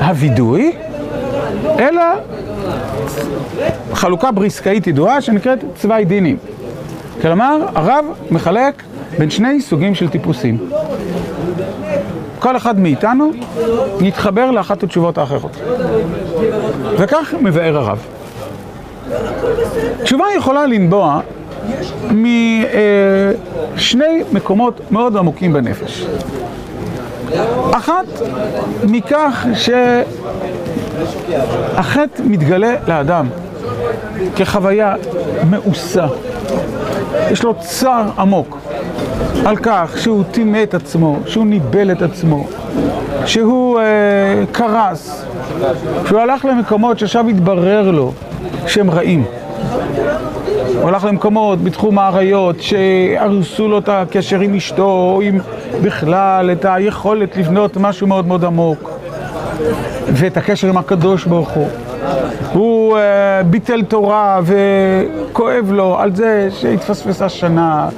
הווידוי, 0.00 0.72
אלא 1.78 2.02
חלוקה 3.92 4.30
בריסקאית 4.30 4.86
ידועה 4.86 5.20
שנקראת 5.20 5.58
צווי 5.76 6.04
דינים. 6.04 6.36
כלומר, 7.22 7.56
הרב 7.74 8.04
מחלק 8.30 8.82
בין 9.18 9.30
שני 9.30 9.60
סוגים 9.60 9.94
של 9.94 10.08
טיפוסים. 10.08 10.58
כל 12.38 12.56
אחד 12.56 12.78
מאיתנו 12.78 13.30
יתחבר 14.00 14.50
לאחת 14.50 14.82
התשובות 14.82 15.18
האחרות. 15.18 15.56
וכך 16.98 17.34
מבאר 17.40 17.76
הרב. 17.76 17.98
תשובה 20.02 20.24
יכולה 20.36 20.66
לנבוע 20.66 21.20
משני 23.74 24.22
מקומות 24.32 24.80
מאוד 24.90 25.16
עמוקים 25.16 25.52
בנפש. 25.52 26.06
אחת, 27.70 28.06
מכך 28.84 29.46
שהחטא 31.74 32.22
מתגלה 32.24 32.74
לאדם 32.88 33.26
כחוויה 34.36 34.94
מאוסה. 35.50 36.06
יש 37.30 37.42
לו 37.42 37.54
צער 37.60 38.10
עמוק 38.18 38.58
על 39.44 39.56
כך 39.56 39.96
שהוא 39.96 40.24
טימא 40.30 40.62
את 40.62 40.74
עצמו, 40.74 41.16
שהוא 41.26 41.46
ניבל 41.46 41.92
את 41.92 42.02
עצמו, 42.02 42.46
שהוא 43.26 43.80
אה, 43.80 43.84
קרס, 44.52 45.24
שהוא 46.06 46.20
הלך 46.20 46.44
למקומות 46.44 46.98
שעכשיו 46.98 47.28
התברר 47.28 47.90
לו 47.90 48.12
שהם 48.66 48.90
רעים. 48.90 49.24
הוא 50.80 50.88
הלך 50.88 51.04
למקומות 51.04 51.64
בתחום 51.64 51.98
האריות 51.98 52.56
שהרסו 52.60 53.68
לו 53.68 53.78
את 53.78 53.88
הקשר 53.88 54.40
עם 54.40 54.54
אשתו, 54.54 54.82
או 54.82 55.20
עם 55.22 55.38
בכלל 55.82 56.50
את 56.52 56.64
היכולת 56.68 57.36
לבנות 57.36 57.76
משהו 57.76 58.06
מאוד 58.06 58.26
מאוד 58.26 58.44
עמוק 58.44 58.90
ואת 60.12 60.36
הקשר 60.36 60.68
עם 60.68 60.76
הקדוש 60.76 61.24
ברוך 61.24 61.50
הוא. 61.50 61.68
הוא 62.52 62.98
uh, 62.98 63.00
ביטל 63.46 63.82
תורה 63.82 64.40
וכואב 64.42 65.72
לו 65.72 65.98
על 65.98 66.14
זה 66.14 66.48
שהתפספסה 66.50 67.28
שנה 67.28 67.88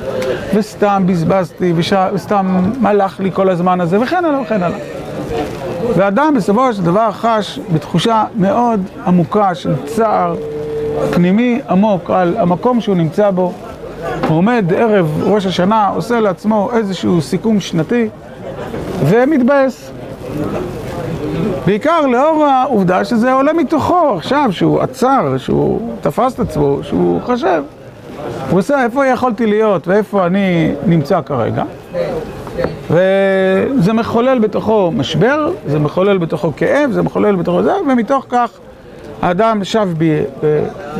וסתם 0.54 1.02
בזבזתי. 1.06 1.72
וסתם 2.14 2.72
מלך 2.80 3.20
לי 3.20 3.30
כל 3.32 3.48
הזמן 3.48 3.80
הזה 3.80 4.00
וכן 4.00 4.24
הלאה 4.24 4.40
וכן 4.40 4.62
הלאה. 4.62 4.78
ואדם 5.96 6.34
בסופו 6.36 6.72
של 6.72 6.82
דבר 6.82 7.12
חש 7.12 7.60
בתחושה 7.72 8.24
מאוד 8.36 8.80
עמוקה 9.06 9.54
של 9.54 9.74
צער 9.84 10.34
פנימי 11.10 11.60
עמוק 11.68 12.10
על 12.10 12.34
המקום 12.38 12.80
שהוא 12.80 12.96
נמצא 12.96 13.30
בו. 13.30 13.52
הוא 14.28 14.36
עומד 14.36 14.64
ערב 14.76 15.22
ראש 15.26 15.46
השנה, 15.46 15.88
עושה 15.88 16.20
לעצמו 16.20 16.70
איזשהו 16.72 17.20
סיכום 17.20 17.60
שנתי 17.60 18.08
ומתבאס. 19.04 19.90
בעיקר 21.66 22.06
לאור 22.06 22.44
העובדה 22.44 23.04
שזה 23.04 23.32
עולה 23.32 23.52
מתוכו 23.52 24.14
עכשיו, 24.16 24.48
שהוא 24.50 24.80
עצר, 24.80 25.36
שהוא 25.38 25.94
תפס 26.00 26.34
את 26.34 26.40
עצמו, 26.40 26.78
שהוא 26.82 27.20
חושב. 27.22 27.62
הוא 28.50 28.58
עושה 28.58 28.84
איפה 28.84 29.06
יכולתי 29.06 29.46
להיות 29.46 29.88
ואיפה 29.88 30.26
אני 30.26 30.72
נמצא 30.86 31.20
כרגע. 31.26 31.64
וזה 32.90 33.92
מחולל 33.92 34.38
בתוכו 34.38 34.90
משבר, 34.96 35.52
זה 35.66 35.78
מחולל 35.78 36.18
בתוכו 36.18 36.52
כאב, 36.56 36.90
זה 36.90 37.02
מחולל 37.02 37.36
בתוכו 37.36 37.62
זה, 37.62 37.72
ומתוך 37.90 38.26
כך 38.28 38.50
האדם 39.22 39.64
שב, 39.64 39.88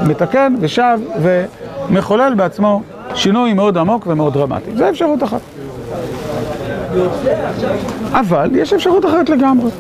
מתקן 0.06 0.54
ושב 0.61 0.98
ומחולל 1.22 2.35
בעצמו 2.37 2.83
שינוי 3.14 3.52
מאוד 3.52 3.78
עמוק 3.78 4.06
ומאוד 4.06 4.35
דרמטי. 4.35 4.70
זו 4.76 4.88
אפשרות 4.88 5.22
אחת. 5.22 5.40
אבל 8.12 8.50
יש 8.54 8.72
אפשרות 8.72 9.04
אחרת 9.04 9.28
לגמרי. 9.28 9.70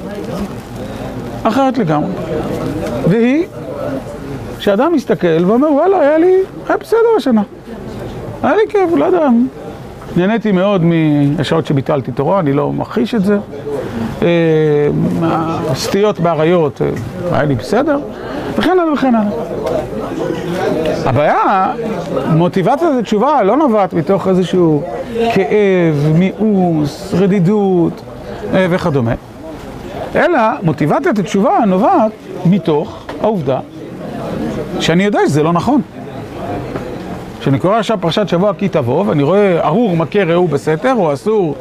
אחרת 1.42 1.78
לגמרי. 1.78 2.10
והיא, 3.08 3.46
שאדם 4.58 4.92
מסתכל 4.92 5.44
ואומר, 5.46 5.72
וואלה, 5.72 6.00
היה 6.00 6.18
לי, 6.18 6.36
היה 6.68 6.76
בסדר 6.76 6.98
השנה. 7.16 7.42
היה 8.42 8.54
לי 8.54 8.62
כיף, 8.68 8.90
לא 8.96 9.04
יודע, 9.04 9.28
נהניתי 10.16 10.52
מאוד 10.52 10.82
מהשעות 10.84 11.66
שביטלתי 11.66 12.12
תורה, 12.12 12.40
אני 12.40 12.52
לא 12.52 12.72
מכחיש 12.72 13.14
את 13.14 13.24
זה. 13.24 13.38
הסטיות 15.70 16.20
באריות, 16.20 16.80
היה 17.32 17.42
לי 17.42 17.54
בסדר, 17.54 17.98
וכן 18.58 18.70
הלאה 18.70 18.92
וכן 18.92 19.14
הלאה. 19.14 19.32
הבעיה, 21.04 21.72
מוטיבציית 22.34 22.90
התשובה 22.98 23.42
לא 23.42 23.56
נובעת 23.56 23.92
מתוך 23.92 24.28
איזשהו 24.28 24.82
כאב, 25.34 26.12
מיאוס, 26.14 27.14
רדידות 27.14 28.02
וכדומה, 28.52 29.14
אלא 30.16 30.38
מוטיבציית 30.62 31.18
התשובה 31.18 31.58
נובעת 31.66 32.12
מתוך 32.46 33.06
העובדה 33.22 33.58
שאני 34.80 35.04
יודע 35.04 35.20
שזה 35.26 35.42
לא 35.42 35.52
נכון. 35.52 35.80
כשאני 37.40 37.58
קורא 37.58 37.78
עכשיו 37.78 37.98
פרשת 38.00 38.28
שבוע 38.28 38.52
כי 38.58 38.68
תבוא, 38.68 39.04
ואני 39.06 39.22
רואה 39.22 39.66
ארור 39.66 39.96
מכה 39.96 40.24
רעהו 40.24 40.48
בסתר, 40.48 40.94
או 40.96 41.12
אסור 41.12 41.54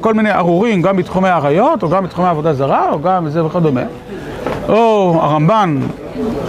כל 0.00 0.14
מיני 0.14 0.32
ארורים, 0.32 0.82
גם 0.82 0.96
בתחומי 0.96 1.28
האריות, 1.28 1.82
או 1.82 1.88
גם 1.88 2.04
בתחומי 2.04 2.28
עבודה 2.28 2.52
זרה, 2.52 2.92
או 2.92 3.02
גם 3.02 3.28
זה 3.28 3.44
וכדומה. 3.44 3.82
או 4.68 5.18
הרמב"ן, 5.22 5.78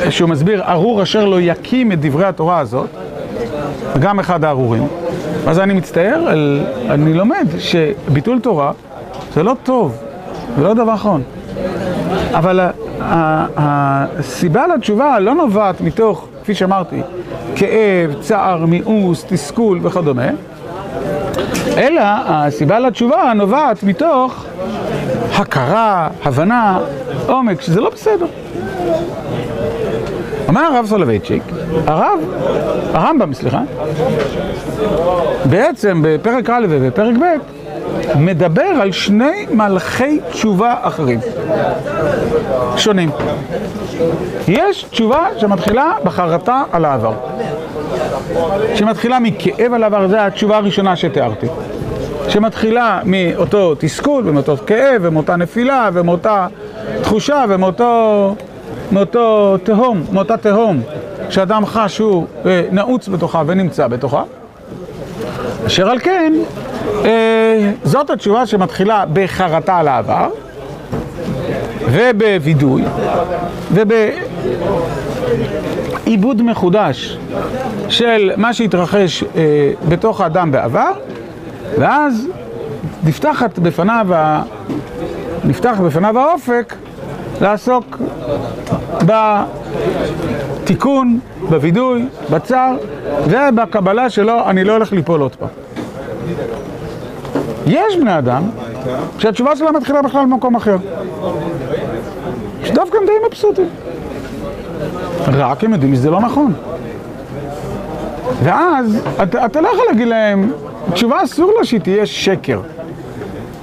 שהוא 0.10 0.29
מסביר, 0.29 0.63
ארור 0.63 1.03
אשר 1.03 1.25
לא 1.25 1.41
יקים 1.41 1.91
את 1.91 2.01
דברי 2.01 2.25
התורה 2.25 2.60
הזאת, 2.60 2.89
גם 3.99 4.19
אחד 4.19 4.43
הארורים. 4.43 4.88
אז 5.47 5.60
אני 5.60 5.73
מצטער, 5.73 6.27
אני 6.89 7.13
לומד 7.13 7.47
שביטול 7.58 8.39
תורה 8.39 8.71
זה 9.34 9.43
לא 9.43 9.55
טוב, 9.63 9.97
זה 10.58 10.63
לא 10.63 10.73
דבר 10.73 10.93
נכון. 10.93 11.21
אבל 12.34 12.60
הסיבה 13.58 14.67
לתשובה 14.67 15.19
לא 15.19 15.36
נובעת 15.36 15.82
מתוך, 15.82 16.27
כפי 16.43 16.55
שאמרתי, 16.55 17.01
כאב, 17.55 18.13
צער, 18.19 18.65
מיאוס, 18.65 19.25
תסכול 19.27 19.79
וכדומה, 19.84 20.27
אלא 21.78 22.02
הסיבה 22.25 22.80
לתשובה 22.80 23.34
נובעת 23.36 23.84
מתוך 23.84 24.45
הכרה, 25.36 26.08
הבנה, 26.23 26.80
עומק, 27.28 27.62
שזה 27.62 27.82
לא 27.82 27.89
בסדר. 27.89 28.25
אומר 30.47 30.62
הרב 30.62 30.86
סולובייצ'יק, 30.86 31.43
הרב, 31.88 32.19
הרמב"ם, 32.93 33.34
סליחה, 33.34 33.62
בעצם 35.45 36.02
בפרק 36.04 36.49
א' 36.49 36.65
ובפרק 36.69 37.15
ב', 37.15 37.59
מדבר 38.15 38.62
על 38.62 38.91
שני 38.91 39.45
מלכי 39.54 40.19
תשובה 40.32 40.75
אחרים, 40.82 41.19
שונים. 42.78 43.10
יש 44.47 44.84
תשובה 44.84 45.28
שמתחילה 45.38 45.93
בחרטה 46.04 46.63
על 46.71 46.86
העבר. 46.86 47.13
שמתחילה 48.75 49.19
מכאב 49.19 49.73
על 49.73 49.84
העבר, 49.84 50.08
זו 50.08 50.17
התשובה 50.17 50.58
הראשונה 50.58 50.95
שתיארתי. 50.95 51.47
שמתחילה 52.28 52.99
מאותו 53.06 53.75
תסכול 53.80 54.23
ומאותו 54.30 54.58
כאב 54.67 55.02
ומאותה 55.02 55.36
נפילה 55.36 55.89
ומאותה 55.93 56.47
תחושה 57.02 57.45
ומאותו 57.49 58.36
מאותו 58.91 59.58
תהום, 59.63 60.04
מאותה 60.12 60.38
תהום 60.38 60.82
שאדם 61.30 61.65
חש 61.65 61.95
שהוא 61.95 62.25
נעוץ 62.71 63.08
בתוכה 63.08 63.43
ונמצא 63.45 63.88
בתוכה. 63.88 64.23
אשר 65.67 65.89
על 65.89 65.99
כן, 65.99 66.34
זאת 67.84 68.10
התשובה 68.10 68.45
שמתחילה 68.45 69.04
בחרטה 69.13 69.78
על 69.78 69.88
העבר 69.88 70.30
ובווידוי 71.91 72.84
ובעיבוד 76.04 76.41
מחודש 76.41 77.17
של 77.89 78.32
מה 78.38 78.54
שהתרחש 78.54 79.23
בתוך 79.89 80.21
האדם 80.21 80.52
בעבר 80.52 80.91
ואז 81.80 82.28
נפתחת 83.04 83.60
בפניו, 83.60 84.08
נפתח 85.43 85.80
בפניו 85.86 86.19
האופק 86.19 86.75
לעסוק 87.41 87.97
בתיקון, 89.06 91.19
בווידוי, 91.49 92.06
בצער 92.32 92.75
ובקבלה 93.25 94.10
שלו, 94.10 94.49
אני 94.49 94.63
לא 94.63 94.73
הולך 94.73 94.91
ליפול 94.91 95.21
עוד 95.21 95.36
פעם. 95.36 95.49
יש 97.65 97.98
בני 97.98 98.17
אדם 98.17 98.43
שהתשובה 99.17 99.56
שלהם 99.56 99.76
מתחילה 99.76 100.02
בכלל 100.02 100.26
במקום 100.26 100.56
אחר. 100.56 100.78
שדווקא 102.63 102.98
הם 102.98 103.06
די 103.06 103.12
מבסוטים. 103.28 103.69
רק 105.28 105.63
הם 105.63 105.74
יודעים 105.74 105.95
שזה 105.95 106.10
לא 106.10 106.22
נכון. 106.22 106.54
ואז 108.43 109.08
אתה, 109.24 109.45
אתה 109.45 109.62
לא 109.62 109.67
יכול 109.67 109.86
להגיד 109.89 110.08
להם, 110.08 110.52
תשובה 110.93 111.24
אסור 111.24 111.54
לה 111.58 111.65
שהיא 111.65 111.80
תהיה 111.80 112.06
שקר. 112.06 112.62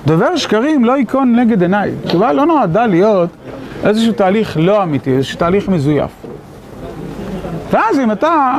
דובר 0.07 0.37
שקרים 0.37 0.85
לא 0.85 0.99
ייכון 0.99 1.37
נגד 1.37 1.63
עיניי. 1.63 1.91
תשובה 2.05 2.33
לא 2.33 2.47
נועדה 2.47 2.87
להיות 2.87 3.29
איזשהו 3.85 4.13
תהליך 4.13 4.57
לא 4.61 4.83
אמיתי, 4.83 5.17
איזשהו 5.17 5.39
תהליך 5.39 5.69
מזויף. 5.69 6.11
ואז 7.71 7.99
אם 7.99 8.13
אתה 8.13 8.57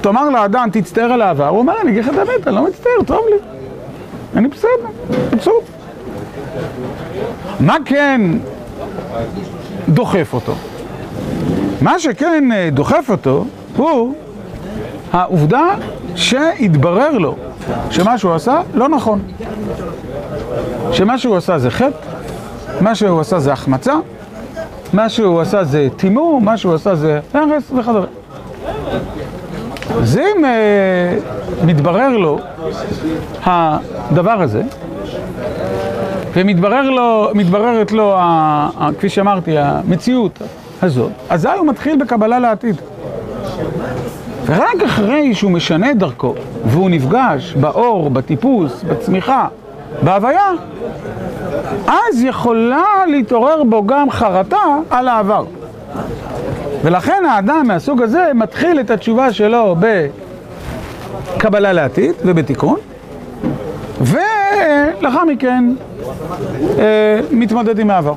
תאמר 0.00 0.30
לאדם, 0.30 0.68
תצטער 0.72 1.12
על 1.12 1.22
העבר, 1.22 1.48
הוא 1.48 1.58
אומר, 1.58 1.74
אני 1.82 1.90
אגיד 1.90 2.04
לך 2.04 2.08
את 2.08 2.18
האמת, 2.18 2.48
אני 2.48 2.54
לא 2.56 2.64
מצטער, 2.64 3.02
טוב 3.06 3.20
לי. 3.30 3.57
אני 4.36 4.48
בסדר, 4.48 4.68
מבסוט. 5.32 5.64
מה 7.60 7.76
כן 7.84 8.20
דוחף 9.88 10.30
אותו? 10.34 10.54
מה 11.80 11.98
שכן 11.98 12.44
דוחף 12.72 13.10
אותו 13.10 13.44
הוא 13.76 14.14
העובדה 15.12 15.74
שהתברר 16.14 17.18
לו 17.18 17.36
שמה 17.90 18.18
שהוא 18.18 18.34
עשה 18.34 18.60
לא 18.74 18.88
נכון. 18.88 19.22
שמה 20.92 21.18
שהוא 21.18 21.36
עשה 21.36 21.58
זה 21.58 21.70
חטא, 21.70 21.96
מה 22.80 22.94
שהוא 22.94 23.20
עשה 23.20 23.38
זה 23.38 23.52
החמצה, 23.52 23.94
מה 24.92 25.08
שהוא 25.08 25.40
עשה 25.40 25.64
זה 25.64 25.88
טימור, 25.96 26.40
מה 26.40 26.56
שהוא 26.56 26.74
עשה 26.74 26.94
זה 26.94 27.20
הרס 27.34 27.70
וכדומה. 27.78 28.06
אז 29.96 30.18
אם 30.18 30.44
uh, 30.44 31.66
מתברר 31.66 32.16
לו 32.16 32.38
הדבר 33.44 34.42
הזה, 34.42 34.62
ומתבררת 36.32 36.84
לו, 36.84 37.30
לו, 37.92 38.14
ה, 38.16 38.20
ה, 38.78 38.88
כפי 38.98 39.08
שאמרתי, 39.08 39.58
המציאות 39.58 40.38
הזאת, 40.82 41.12
אזי 41.30 41.48
הוא 41.48 41.66
מתחיל 41.66 41.96
בקבלה 41.96 42.38
לעתיד. 42.38 42.80
ורק 44.46 44.82
אחרי 44.86 45.34
שהוא 45.34 45.50
משנה 45.50 45.90
את 45.90 45.98
דרכו, 45.98 46.34
והוא 46.64 46.90
נפגש 46.90 47.54
באור, 47.54 48.10
בטיפוס, 48.10 48.84
בצמיחה, 48.88 49.48
בהוויה, 50.02 50.50
אז 51.86 52.22
יכולה 52.22 52.84
להתעורר 53.06 53.64
בו 53.64 53.86
גם 53.86 54.10
חרטה 54.10 54.78
על 54.90 55.08
העבר. 55.08 55.44
ולכן 56.82 57.24
האדם 57.30 57.64
מהסוג 57.66 58.02
הזה 58.02 58.30
מתחיל 58.34 58.80
את 58.80 58.90
התשובה 58.90 59.32
שלו 59.32 59.76
בקבלה 61.36 61.72
לעתיד 61.72 62.14
ובתיקון, 62.24 62.78
ולאחר 64.00 65.24
מכן 65.24 65.64
אה, 66.78 67.20
מתמודד 67.30 67.78
עם 67.78 67.90
העבר. 67.90 68.14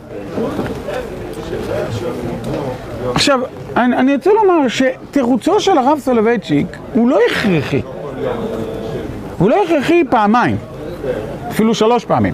עכשיו, 3.14 3.40
אני, 3.78 3.98
אני 3.98 4.16
רוצה 4.16 4.30
לומר 4.34 4.68
שתירוצו 4.68 5.60
של 5.60 5.78
הרב 5.78 6.00
סולובייצ'יק 6.00 6.68
הוא 6.94 7.10
לא 7.10 7.20
הכרחי. 7.32 7.82
הוא 9.38 9.50
לא 9.50 9.64
הכרחי 9.64 10.04
פעמיים, 10.10 10.58
אפילו 11.50 11.76
שלוש 11.76 12.06
פעמים. 12.06 12.34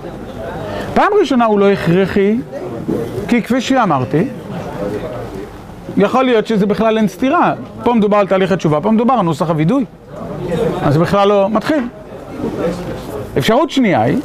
פעם 0.94 1.12
ראשונה 1.20 1.46
הוא 1.46 1.60
לא 1.60 1.70
הכרחי, 1.70 2.38
כי 3.28 3.42
כפי 3.42 3.62
שאמרתי, 3.62 4.28
יכול 5.98 6.26
להיות 6.26 6.48
שזה 6.48 6.66
בכלל 6.66 6.98
אין 6.98 7.08
סתירה. 7.08 7.54
פה 7.84 7.94
מדובר 7.94 8.18
על 8.18 8.28
תהליך 8.28 8.52
התשובה, 8.52 8.82
פה 8.82 8.92
מדובר 8.92 9.14
על 9.14 9.22
נוסח 9.22 9.50
הווידוי. 9.50 9.86
אז 10.82 10.94
זה 10.94 11.00
בכלל 11.00 11.28
לא 11.28 11.50
מתחיל. 11.50 11.84
אפשרות 13.38 13.70
שנייה 13.70 14.02
היא, 14.02 14.18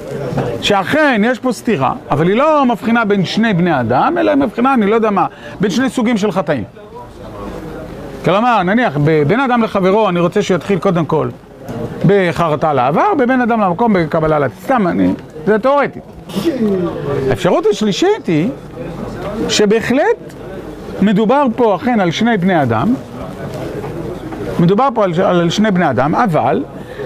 שאכן 0.60 1.22
יש 1.24 1.38
פה 1.38 1.52
סתירה, 1.52 1.92
אבל 2.10 2.28
היא 2.28 2.36
לא 2.36 2.66
מבחינה 2.66 3.04
בין 3.04 3.24
שני 3.24 3.54
בני 3.54 3.80
אדם, 3.80 4.18
אלא 4.18 4.30
היא 4.30 4.38
מבחינה, 4.38 4.74
אני 4.74 4.86
לא 4.86 4.94
יודע 4.94 5.10
מה, 5.10 5.26
בין 5.60 5.70
שני 5.70 5.90
סוגים 5.90 6.16
של 6.16 6.32
חטאים. 6.32 6.64
כלומר, 8.24 8.62
נניח, 8.62 8.96
בין 9.26 9.40
אדם 9.40 9.62
לחברו, 9.62 10.08
אני 10.08 10.20
רוצה 10.20 10.42
שיתחיל 10.42 10.78
קודם 10.78 11.04
כל 11.04 11.28
בחרטה 12.06 12.70
על 12.70 12.78
העבר, 12.78 13.14
בבין 13.18 13.40
אדם 13.40 13.60
למקום 13.60 13.92
בקבלה 13.92 14.38
לעתיד. 14.38 14.58
סתם, 14.64 14.86
אני... 14.88 15.12
זה 15.46 15.58
תיאורטי. 15.58 16.00
האפשרות 17.30 17.66
השלישית 17.66 18.26
היא 18.26 18.48
שבהחלט 19.48 20.34
מדובר 21.02 21.46
פה 21.56 21.76
אכן 21.76 22.00
על 22.00 22.10
שני 22.10 22.36
בני 22.36 22.62
אדם, 22.62 22.94
מדובר 24.60 24.88
פה 24.94 25.04
על, 25.04 25.12
על 25.22 25.50
שני 25.50 25.70
בני 25.70 25.90
אדם, 25.90 26.14
אבל 26.14 26.64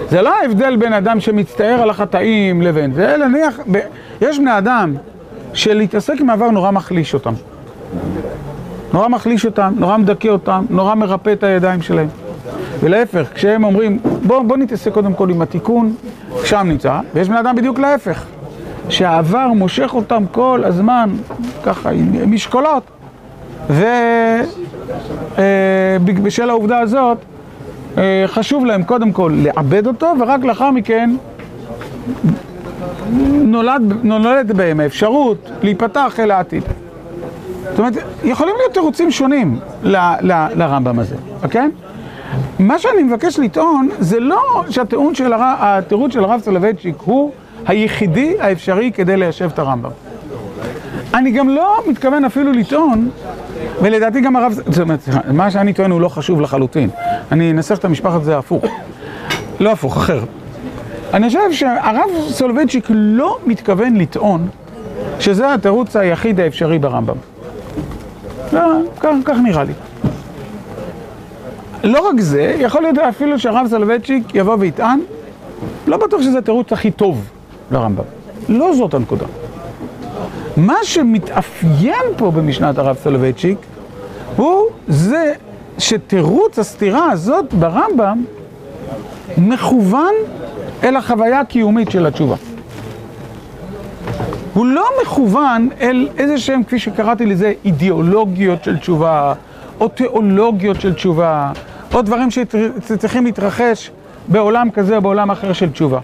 זה 0.09 0.21
לא 0.21 0.33
ההבדל 0.41 0.75
בין 0.75 0.93
אדם 0.93 1.19
שמצטער 1.19 1.81
על 1.81 1.89
החטאים 1.89 2.61
לבין 2.61 2.93
זה, 2.93 3.15
אלא 3.15 3.27
נניח, 3.27 3.59
ב... 3.71 3.79
יש 4.21 4.39
בני 4.39 4.57
אדם 4.57 4.93
שלהתעסק 5.53 6.13
עם 6.19 6.29
העבר 6.29 6.51
נורא 6.51 6.71
מחליש 6.71 7.13
אותם. 7.13 7.33
נורא 8.93 9.07
מחליש 9.07 9.45
אותם, 9.45 9.73
נורא 9.77 9.97
מדכא 9.97 10.27
אותם, 10.27 10.65
נורא 10.69 10.95
מרפא 10.95 11.33
את 11.33 11.43
הידיים 11.43 11.81
שלהם. 11.81 12.07
ולהפך, 12.79 13.27
כשהם 13.33 13.63
אומרים, 13.63 13.99
בוא, 14.23 14.43
בוא 14.43 14.57
נתעסק 14.57 14.93
קודם 14.93 15.13
כל 15.13 15.29
עם 15.29 15.41
התיקון, 15.41 15.95
שם 16.43 16.65
נמצא, 16.69 16.99
ויש 17.13 17.29
בני 17.29 17.39
אדם 17.39 17.55
בדיוק 17.55 17.79
להפך, 17.79 18.25
שהעבר 18.89 19.47
מושך 19.47 19.89
אותם 19.93 20.23
כל 20.31 20.61
הזמן, 20.65 21.09
ככה, 21.63 21.89
עם 21.89 22.31
משקולות, 22.31 22.83
ובשל 25.99 26.49
העובדה 26.49 26.79
הזאת, 26.79 27.17
חשוב 28.25 28.65
להם 28.65 28.83
קודם 28.83 29.11
כל 29.11 29.31
לעבד 29.35 29.87
אותו, 29.87 30.13
ורק 30.19 30.43
לאחר 30.43 30.71
מכן 30.71 31.15
נולד, 33.31 33.81
נולדת 34.03 34.55
בהם 34.55 34.79
האפשרות 34.79 35.49
להיפתח 35.63 36.19
אל 36.19 36.31
העתיד. 36.31 36.63
זאת 37.69 37.79
אומרת, 37.79 37.93
יכולים 38.23 38.55
להיות 38.59 38.73
תירוצים 38.73 39.11
שונים 39.11 39.59
ל, 39.83 39.95
ל, 40.21 40.47
לרמב"ם 40.55 40.99
הזה, 40.99 41.15
אוקיי? 41.43 41.69
מה 42.59 42.79
שאני 42.79 43.03
מבקש 43.03 43.39
לטעון, 43.39 43.89
זה 43.99 44.19
לא 44.19 44.63
שהטיעון 44.69 45.15
של 45.15 45.33
הר... 45.33 45.79
של 46.09 46.23
הרב 46.23 46.41
סולובייצ'יק 46.43 46.95
הוא 47.05 47.31
היחידי 47.65 48.35
האפשרי 48.39 48.91
כדי 48.91 49.17
ליישב 49.17 49.49
את 49.53 49.59
הרמב"ם. 49.59 49.89
אני 51.13 51.31
גם 51.31 51.49
לא 51.49 51.77
מתכוון 51.87 52.25
אפילו 52.25 52.51
לטעון, 52.51 53.09
ולדעתי 53.81 54.21
גם 54.21 54.35
הרב... 54.35 54.53
זאת 54.67 54.79
אומרת, 54.79 54.99
מה 55.31 55.51
שאני 55.51 55.73
טוען 55.73 55.91
הוא 55.91 56.01
לא 56.01 56.09
חשוב 56.09 56.41
לחלוטין. 56.41 56.89
אני 57.31 57.51
אנסח 57.51 57.77
את 57.77 57.85
המשפט 57.85 58.11
הזה 58.11 58.37
הפוך. 58.37 58.65
לא 59.59 59.71
הפוך, 59.71 59.97
אחר. 59.97 60.23
אני 61.13 61.27
חושב 61.27 61.51
שהרב 61.51 62.09
סולובייצ'יק 62.29 62.85
לא 62.89 63.37
מתכוון 63.45 63.95
לטעון 63.95 64.47
שזה 65.19 65.53
התירוץ 65.53 65.95
היחיד 65.95 66.39
האפשרי 66.39 66.79
ברמב"ם. 66.79 67.15
לא, 68.53 68.61
כך, 68.99 69.09
כך 69.25 69.37
נראה 69.43 69.63
לי. 69.63 69.73
לא 71.83 72.07
רק 72.09 72.19
זה, 72.19 72.55
יכול 72.59 72.81
להיות 72.81 72.97
אפילו 72.97 73.39
שהרב 73.39 73.67
סולובייצ'יק 73.69 74.35
יבוא 74.35 74.55
ויטען, 74.59 74.99
לא 75.87 75.97
בטוח 75.97 76.21
שזה 76.21 76.37
התירוץ 76.37 76.73
הכי 76.73 76.91
טוב 76.91 77.29
לרמב"ם. 77.71 78.03
לא 78.49 78.73
זאת 78.75 78.93
הנקודה. 78.93 79.25
מה 80.57 80.75
שמתאפיין 80.83 82.05
פה 82.17 82.31
במשנת 82.31 82.77
הרב 82.77 82.97
סולובייצ'יק 83.03 83.57
הוא 84.35 84.63
זה 84.87 85.33
שתירוץ 85.77 86.59
הסתירה 86.59 87.11
הזאת 87.11 87.53
ברמב"ם 87.53 88.23
מכוון 89.37 90.13
אל 90.83 90.95
החוויה 90.95 91.39
הקיומית 91.39 91.91
של 91.91 92.05
התשובה. 92.05 92.35
הוא 94.53 94.65
לא 94.65 94.85
מכוון 95.01 95.69
אל 95.81 96.07
איזה 96.17 96.37
שהם, 96.37 96.63
כפי 96.63 96.79
שקראתי 96.79 97.25
לזה, 97.25 97.53
אידיאולוגיות 97.65 98.63
של 98.63 98.77
תשובה, 98.77 99.33
או 99.79 99.87
תיאולוגיות 99.87 100.81
של 100.81 100.93
תשובה, 100.93 101.51
או 101.93 102.01
דברים 102.01 102.31
שצריכים 102.31 103.25
להתרחש 103.25 103.91
בעולם 104.27 104.71
כזה 104.71 104.95
או 104.95 105.01
בעולם 105.01 105.31
אחר 105.31 105.53
של 105.53 105.71
תשובה. 105.71 105.99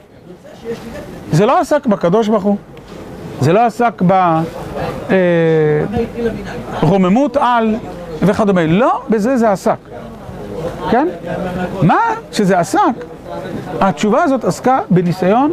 זה 1.32 1.46
לא 1.46 1.60
עסק 1.60 1.86
בקדוש 1.86 2.28
ברוך 2.28 2.44
הוא, 2.44 2.58
זה 3.44 3.54
לא 3.54 3.66
עסק 3.66 4.02
ברוממות 6.82 7.38
על 7.38 7.76
וכדומה, 8.22 8.66
לא 8.66 9.02
בזה 9.10 9.38
זה 9.38 9.52
עסק, 9.52 9.78
כן? 10.92 11.08
מה 11.82 12.00
שזה 12.32 12.60
עסק, 12.60 12.80
התשובה 13.82 14.24
הזאת 14.24 14.44
עסקה 14.44 14.80
בניסיון 14.90 15.52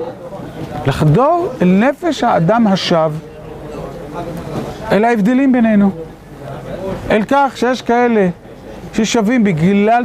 לחדור 0.87 1.49
אל 1.63 1.69
נפש 1.69 2.25
האדם 2.25 2.67
השב, 2.67 3.13
אל 4.93 5.05
ההבדלים 5.05 5.53
בינינו, 5.53 5.91
אל 7.11 7.23
כך 7.29 7.53
שיש 7.57 7.83
כאלה 7.83 8.29
ששווים 8.93 9.45
בגלל 9.45 10.05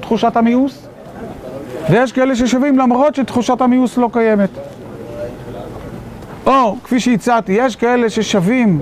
תחושת 0.00 0.36
המיאוס, 0.36 0.88
ויש 1.90 2.12
כאלה 2.12 2.36
ששווים 2.36 2.78
למרות 2.78 3.14
שתחושת 3.14 3.60
המיאוס 3.60 3.96
לא 3.96 4.08
קיימת. 4.12 4.50
או, 6.48 6.76
כפי 6.84 7.00
שהצעתי, 7.00 7.52
יש 7.52 7.76
כאלה 7.76 8.10
ששווים 8.10 8.80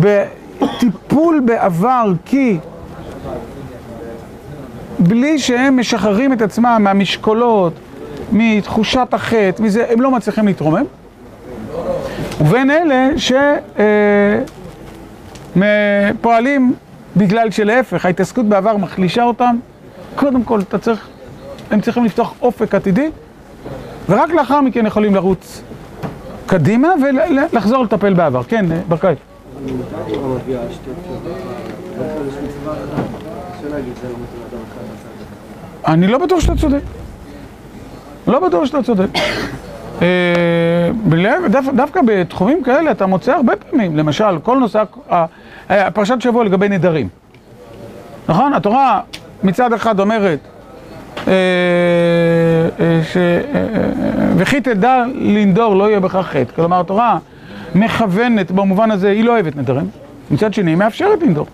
בטיפול 0.00 1.40
בעבר 1.44 2.12
כי 2.24 2.58
בלי 4.98 5.38
שהם 5.38 5.80
משחררים 5.80 6.32
את 6.32 6.42
עצמם 6.42 6.80
מהמשקולות, 6.80 7.72
מתחושת 8.32 9.08
החטא, 9.12 9.62
מזה, 9.62 9.86
הם 9.90 10.00
לא 10.00 10.10
מצליחים 10.10 10.46
להתרומם. 10.46 10.84
ובין 12.40 12.70
אלה 12.70 13.10
שפועלים 16.16 16.74
בגלל 17.16 17.50
שלהפך, 17.50 18.04
ההתעסקות 18.04 18.46
בעבר 18.46 18.76
מחלישה 18.76 19.22
אותם, 19.22 19.56
קודם 20.14 20.44
כל 20.44 20.60
אתה 20.60 20.78
צריך, 20.78 21.08
הם 21.70 21.80
צריכים 21.80 22.04
לפתוח 22.04 22.34
אופק 22.42 22.74
עתידי, 22.74 23.10
ורק 24.08 24.30
לאחר 24.30 24.60
מכן 24.60 24.86
יכולים 24.86 25.14
לרוץ 25.14 25.62
קדימה 26.50 26.88
ולחזור 27.02 27.84
לטפל 27.84 28.14
בעבר. 28.14 28.42
כן, 28.42 28.66
ברקאי. 28.88 29.14
אני 35.86 36.06
לא 36.06 36.18
בטוח 36.18 36.40
שאתה 36.40 36.56
צודק. 36.56 36.80
לא 38.26 38.48
בטוח 38.48 38.64
שאתה 38.64 38.82
צודק. 38.82 39.06
דווקא 41.74 42.00
בתחומים 42.06 42.62
כאלה 42.62 42.90
אתה 42.90 43.06
מוצא 43.06 43.32
הרבה 43.32 43.56
פעמים, 43.56 43.96
למשל, 43.96 44.38
כל 44.42 44.58
נושא, 44.58 44.82
פרשת 45.94 46.20
שבוע 46.20 46.44
לגבי 46.44 46.68
נדרים. 46.68 47.08
נכון? 48.28 48.54
התורה 48.54 49.00
מצד 49.42 49.72
אחד 49.72 50.00
אומרת 50.00 50.38
וכי 54.36 54.60
תדע 54.60 55.04
לנדור 55.14 55.76
לא 55.76 55.88
יהיה 55.88 56.00
בכך 56.00 56.26
חטא. 56.26 56.52
כלומר, 56.54 56.80
התורה 56.80 57.18
מכוונת 57.74 58.50
במובן 58.50 58.90
הזה, 58.90 59.10
היא 59.10 59.24
לא 59.24 59.32
אוהבת 59.32 59.56
נדרים. 59.56 59.86
מצד 60.30 60.54
שני, 60.54 60.70
היא 60.70 60.76
מאפשרת 60.76 61.22
לנדור. 61.22 61.46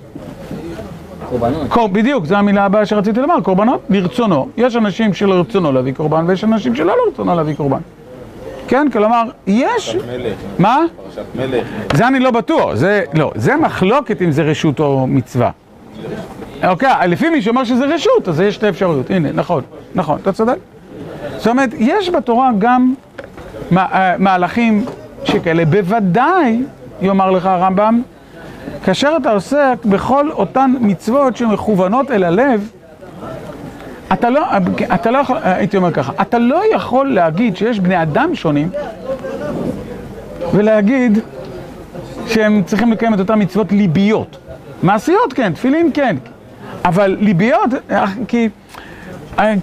קורבנות. 1.29 1.93
בדיוק, 1.93 2.25
זו 2.25 2.37
המילה 2.37 2.64
הבאה 2.64 2.87
שרציתי 2.87 3.21
לומר, 3.21 3.41
קורבנות, 3.41 3.81
לרצונו. 3.91 4.49
יש 4.57 4.77
אנשים 4.77 5.14
שלרצונו 5.14 5.73
להביא 5.73 5.93
קורבן, 5.93 6.25
ויש 6.29 6.45
אנשים 6.45 6.75
שלא 6.75 6.95
לרצונו 7.07 7.35
להביא 7.35 7.55
קורבן. 7.55 7.81
כן, 8.69 8.87
כלומר, 8.93 9.23
יש... 9.47 9.67
פרשת 9.97 10.07
מלך. 10.07 10.35
מה? 10.59 10.79
פרשת 11.05 11.25
מלך. 11.35 11.67
זה 11.95 12.09
אני 12.09 12.21
לא 12.21 12.31
בטוח, 12.31 12.75
זה 12.75 13.03
לא, 13.14 13.33
זה 13.35 13.57
מחלוקת 13.57 14.23
אם 14.23 14.31
זה 14.31 14.43
רשות 14.43 14.81
או 14.81 15.07
מצווה. 15.07 15.51
אוקיי, 16.64 17.09
לפי 17.09 17.30
מי 17.30 17.42
שאומר 17.42 17.64
שזה 17.64 17.84
רשות, 17.84 18.28
אז 18.28 18.40
יש 18.40 18.54
שתי 18.54 18.68
אפשרויות, 18.68 19.11
הנה, 19.11 19.32
נכון, 19.32 19.62
נכון, 19.94 20.18
אתה 20.22 20.32
צודק. 20.32 20.57
זאת 21.36 21.46
אומרת, 21.46 21.70
יש 21.78 22.11
בתורה 22.11 22.50
גם 22.59 22.94
אה, 23.76 24.14
מהלכים 24.18 24.84
שכאלה, 25.24 25.64
בוודאי, 25.64 26.62
יאמר 27.02 27.30
לך 27.30 27.46
הרמב"ם, 27.46 28.02
כאשר 28.84 29.16
אתה 29.20 29.30
עוסק 29.32 29.76
בכל 29.84 30.30
אותן 30.30 30.74
מצוות 30.80 31.36
שמכוונות 31.36 32.11
אל 32.11 32.24
הלב, 32.24 32.70
אתה 34.12 34.30
לא, 34.30 34.42
אתה 34.94 35.11
לא 35.11 35.18
יכול, 35.18 35.36
הייתי 35.42 35.76
אומר 35.76 35.92
ככה, 35.92 36.12
אתה 36.20 36.38
לא 36.38 36.62
יכול 36.74 37.14
להגיד 37.14 37.57
שיש 37.57 37.80
בני 37.80 38.02
אדם 38.02 38.34
שונים 38.34 38.70
ולהגיד 40.52 41.18
שהם 42.26 42.62
צריכים 42.66 42.92
לקיים 42.92 43.14
את 43.14 43.18
אותן 43.18 43.42
מצוות 43.42 43.72
ליביות. 43.72 44.36
מעשיות 44.82 45.32
כן, 45.32 45.52
תפילין 45.52 45.90
כן, 45.94 46.16
אבל 46.87 47.16
ליביות, 47.20 47.70
כי, 48.28 48.49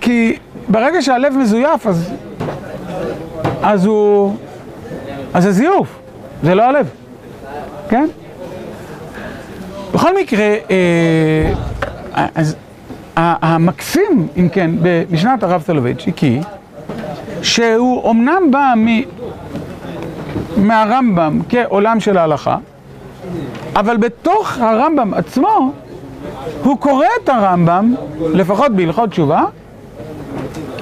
כי 0.01 0.37
ברגע 0.69 1.01
שהלב 1.01 1.33
מזויף 1.37 1.87
אז, 3.63 3.85
הוא, 3.85 4.35
אז 5.33 5.43
זה 5.43 5.51
זיוף, 5.51 5.99
זה 6.43 6.55
לא 6.55 6.63
הלב, 6.63 6.89
כן? 7.89 8.07
בכל 9.93 10.17
מקרה, 10.21 10.55
אה, 10.69 12.27
אז 12.35 12.55
המקסים, 13.15 14.27
אם 14.37 14.49
כן, 14.51 14.71
במשנת 14.81 15.43
הרב 15.43 15.63
סולובייצ'יק 15.65 16.17
היא 16.17 16.41
שהוא 17.41 18.11
אמנם 18.11 18.51
בא 18.51 18.73
מ... 18.77 18.87
מהרמב"ם 20.57 21.39
כעולם 21.49 21.99
של 21.99 22.17
ההלכה, 22.17 22.57
אבל 23.75 23.97
בתוך 23.97 24.57
הרמב"ם 24.57 25.13
עצמו 25.13 25.71
הוא 26.63 26.77
קורא 26.77 27.05
את 27.23 27.29
הרמב"ם, 27.29 27.95
לפחות 28.19 28.71
בהלכות 28.71 29.09
תשובה, 29.09 29.43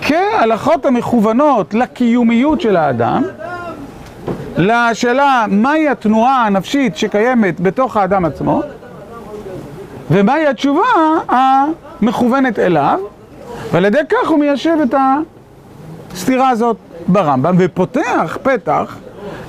כהלכות 0.02 0.86
המכוונות 0.86 1.74
לקיומיות 1.74 2.62
של 2.62 2.76
האדם, 2.76 3.24
לשאלה 4.58 5.46
מהי 5.50 5.90
התנועה 5.90 6.46
הנפשית 6.46 6.98
שקיימת 6.98 7.60
בתוך 7.60 7.98
האדם 7.98 8.26
עצמו, 8.26 8.62
ומהי 10.12 10.48
התשובה 10.48 10.82
המכוונת 11.30 12.60
אליו, 12.60 13.00
ועל 13.72 13.86
ידי 13.86 13.98
כך 14.10 14.30
הוא 14.30 14.40
מיישב 14.40 14.78
את 14.84 14.96
הסתירה 16.14 16.50
הזאת 16.50 16.78
ברמב"ם, 17.08 17.56
ופותח 17.60 18.38
פתח 18.44 18.98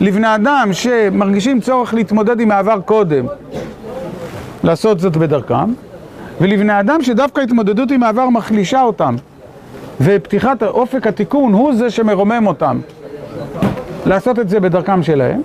לבני 0.01 0.35
אדם 0.35 0.69
שמרגישים 0.73 1.61
צורך 1.61 1.95
להתמודד 1.95 2.41
עם 2.41 2.51
העבר 2.51 2.81
קודם, 2.81 3.27
לעשות 4.65 5.01
זאת 5.01 5.17
בדרכם, 5.17 5.73
ולבני 6.43 6.81
אדם 6.81 7.03
שדווקא 7.03 7.41
התמודדות 7.41 7.91
עם 7.91 8.03
העבר 8.03 8.29
מחלישה 8.29 8.83
אותם, 8.83 9.15
ופתיחת 10.01 10.63
אופק 10.63 11.07
התיקון 11.07 11.53
הוא 11.53 11.75
זה 11.75 11.91
שמרומם 11.91 12.47
אותם, 12.47 12.81
לעשות 14.07 14.39
את 14.39 14.49
זה 14.49 14.61
בדרכם 14.61 15.03
שלהם. 15.03 15.43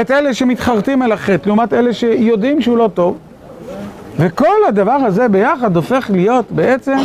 את 0.00 0.10
אלה 0.10 0.34
שמתחרטים 0.34 1.02
אל 1.02 1.12
החטא, 1.12 1.48
לעומת 1.48 1.72
אלה 1.72 1.92
שיודעים 1.92 2.62
שהוא 2.62 2.78
לא 2.78 2.90
טוב. 2.94 3.18
וכל 4.16 4.56
הדבר 4.68 4.92
הזה 4.92 5.28
ביחד 5.28 5.76
הופך 5.76 6.10
להיות 6.14 6.44
בעצם 6.50 6.96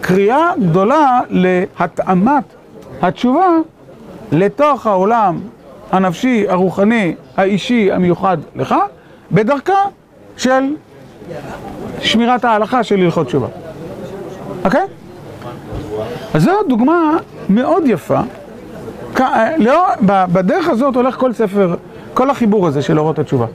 קריאה 0.00 0.50
גדולה 0.60 1.20
להתאמת 1.28 2.44
התשובה 3.02 3.48
לתוך 4.32 4.86
העולם 4.86 5.40
הנפשי, 5.92 6.44
הרוחני, 6.48 7.14
האישי, 7.36 7.92
המיוחד 7.92 8.38
לך, 8.56 8.74
בדרכה 9.32 9.84
של 10.36 10.74
שמירת 12.00 12.44
ההלכה 12.44 12.82
של 12.82 13.00
הלכות 13.00 13.26
תשובה. 13.26 13.46
אוקיי? 14.64 14.86
אז 16.34 16.42
זו 16.42 16.52
דוגמה 16.68 17.16
מאוד 17.48 17.82
יפה. 17.86 18.20
לא, 19.58 19.86
בדרך 20.02 20.68
הזאת 20.68 20.96
הולך 20.96 21.16
כל 21.16 21.32
ספר, 21.32 21.74
כל 22.14 22.30
החיבור 22.30 22.66
הזה 22.66 22.82
של 22.82 22.98
אורות 22.98 23.18
התשובה. 23.18 23.46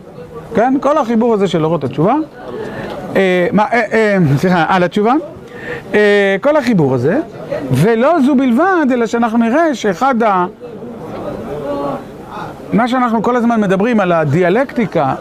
כן? 0.56 0.74
כל 0.82 0.98
החיבור 0.98 1.34
הזה 1.34 1.48
של 1.48 1.66
אורות 1.66 1.84
התשובה. 1.84 2.16
סליחה, 4.38 4.66
על 4.68 4.84
התשובה. 4.84 5.14
כל 6.42 6.58
החיבור 6.58 6.96
הזה, 6.96 7.20
ולא 7.72 8.22
זו 8.26 8.36
בלבד, 8.36 8.86
אלא 8.92 9.06
שאנחנו 9.06 9.38
נראה 9.38 9.76
שאחד 9.76 10.24
ה... 10.24 10.46
מה 12.74 12.88
שאנחנו 12.88 13.24
כל 13.24 13.36
הזמן 13.36 13.62
מדברים 13.62 14.00
על 14.00 14.12
הדיאלקטיקה, 14.12 15.16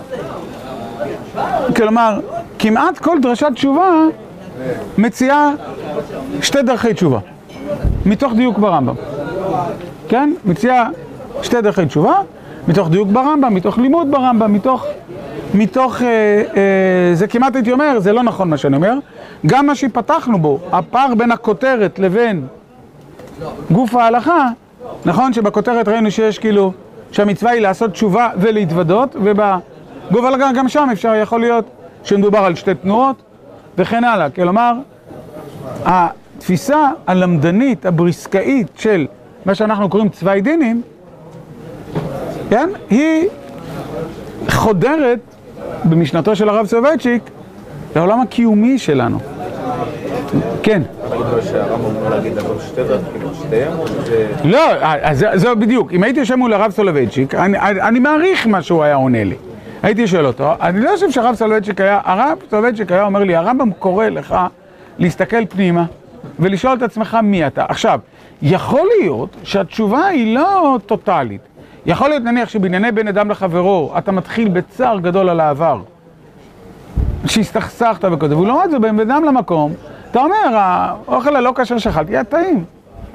כלומר, 1.76 2.20
כמעט 2.66 2.98
כל 2.98 3.18
דרשת 3.22 3.46
תשובה 3.54 3.90
מציעה 4.98 5.50
שתי 6.42 6.62
דרכי 6.62 6.94
תשובה, 6.94 7.18
מתוך 8.06 8.32
דיוק 8.32 8.58
ברמב"ם. 8.58 8.94
כן? 10.08 10.32
מציעה 10.44 10.88
שתי 11.42 11.60
דרכי 11.60 11.86
תשובה, 11.86 12.14
מתוך 12.68 12.88
דיוק 12.88 13.08
ברמב"ם, 13.08 13.54
מתוך 13.54 13.78
לימוד 13.78 14.10
ברמב"ם, 14.10 14.52
מתוך... 14.52 14.86
מתוך, 15.54 16.02
אה, 16.02 16.06
אה, 16.56 17.14
זה 17.14 17.26
כמעט 17.26 17.54
הייתי 17.56 17.72
אומר, 17.72 18.00
זה 18.00 18.12
לא 18.12 18.22
נכון 18.22 18.50
מה 18.50 18.56
שאני 18.56 18.76
אומר, 18.76 18.94
גם 19.46 19.66
מה 19.66 19.74
שפתחנו 19.74 20.38
בו, 20.38 20.58
הפער 20.72 21.14
בין 21.14 21.32
הכותרת 21.32 21.98
לבין 21.98 22.46
גוף 23.70 23.94
ההלכה, 23.94 24.48
נכון 25.04 25.32
שבכותרת 25.32 25.88
ראינו 25.88 26.10
שיש 26.10 26.38
כאילו, 26.38 26.72
שהמצווה 27.12 27.50
היא 27.50 27.60
לעשות 27.60 27.90
תשובה 27.90 28.28
ולהתוודות, 28.36 29.16
ובגוף 29.16 30.24
ההלכה 30.24 30.52
גם 30.54 30.68
שם 30.68 30.88
אפשר, 30.92 31.14
יכול 31.14 31.40
להיות 31.40 31.75
שמדובר 32.06 32.38
על 32.38 32.54
שתי 32.54 32.74
תנועות 32.74 33.22
וכן 33.78 34.04
הלאה, 34.04 34.30
כלומר, 34.30 34.72
התפיסה 35.84 36.90
הלמדנית, 37.06 37.86
הבריסקאית 37.86 38.66
של 38.76 39.06
מה 39.46 39.54
שאנחנו 39.54 39.88
קוראים 39.88 40.08
צווי 40.08 40.40
דינים, 40.40 40.82
כן, 42.50 42.68
היא 42.90 43.28
חודרת 44.48 45.18
במשנתו 45.84 46.36
של 46.36 46.48
הרב 46.48 46.66
סובייצ'יק 46.66 47.22
לעולם 47.96 48.20
הקיומי 48.20 48.78
שלנו. 48.78 49.18
כן. 50.62 50.82
לא, 54.44 54.60
זה 55.34 55.54
בדיוק. 55.54 55.92
אם 55.92 56.02
הייתי 56.02 56.20
יושב 56.20 56.34
מול 56.34 56.52
הרב 56.52 56.70
סולובייצ'יק, 56.70 57.34
אני 57.34 57.98
מעריך 57.98 58.46
מה 58.46 58.62
שהוא 58.62 58.84
היה 58.84 58.94
עונה 58.94 59.24
לי. 59.24 59.36
הייתי 59.82 60.06
שואל 60.06 60.26
אותו, 60.26 60.52
אני 60.60 60.80
לא 60.80 60.90
חושב 60.94 61.10
שהרב 61.10 61.34
סולובייצ'יק 61.34 61.80
היה, 61.80 62.00
הרב 62.04 62.38
סולובייצ'יק 62.50 62.92
היה 62.92 63.04
אומר 63.04 63.24
לי, 63.24 63.36
הרמב"ם 63.36 63.70
קורא 63.72 64.06
לך 64.06 64.36
להסתכל 64.98 65.46
פנימה 65.46 65.84
ולשאול 66.38 66.76
את 66.76 66.82
עצמך 66.82 67.18
מי 67.22 67.46
אתה. 67.46 67.64
עכשיו, 67.68 68.00
יכול 68.42 68.88
להיות 69.00 69.36
שהתשובה 69.42 70.06
היא 70.06 70.34
לא 70.34 70.78
טוטאלית. 70.86 71.40
יכול 71.86 72.08
להיות 72.08 72.22
נניח 72.22 72.48
שבענייני 72.48 72.92
בין 72.92 73.08
אדם 73.08 73.30
לחברו, 73.30 73.92
אתה 73.98 74.12
מתחיל 74.12 74.48
בצער 74.48 74.98
גדול 74.98 75.28
על 75.28 75.40
העבר, 75.40 75.80
שהסתכסכת 77.26 78.04
וכזה, 78.12 78.36
ולעומת 78.38 78.70
זה 78.70 78.78
בין 78.78 79.00
אדם 79.00 79.24
למקום, 79.24 79.72
אתה 80.10 80.20
אומר, 80.20 80.56
האוכל 80.56 81.36
הלא 81.36 81.52
כשר 81.56 81.78
שאכלתי 81.78 82.12
היה 82.12 82.24
טעים, 82.24 82.64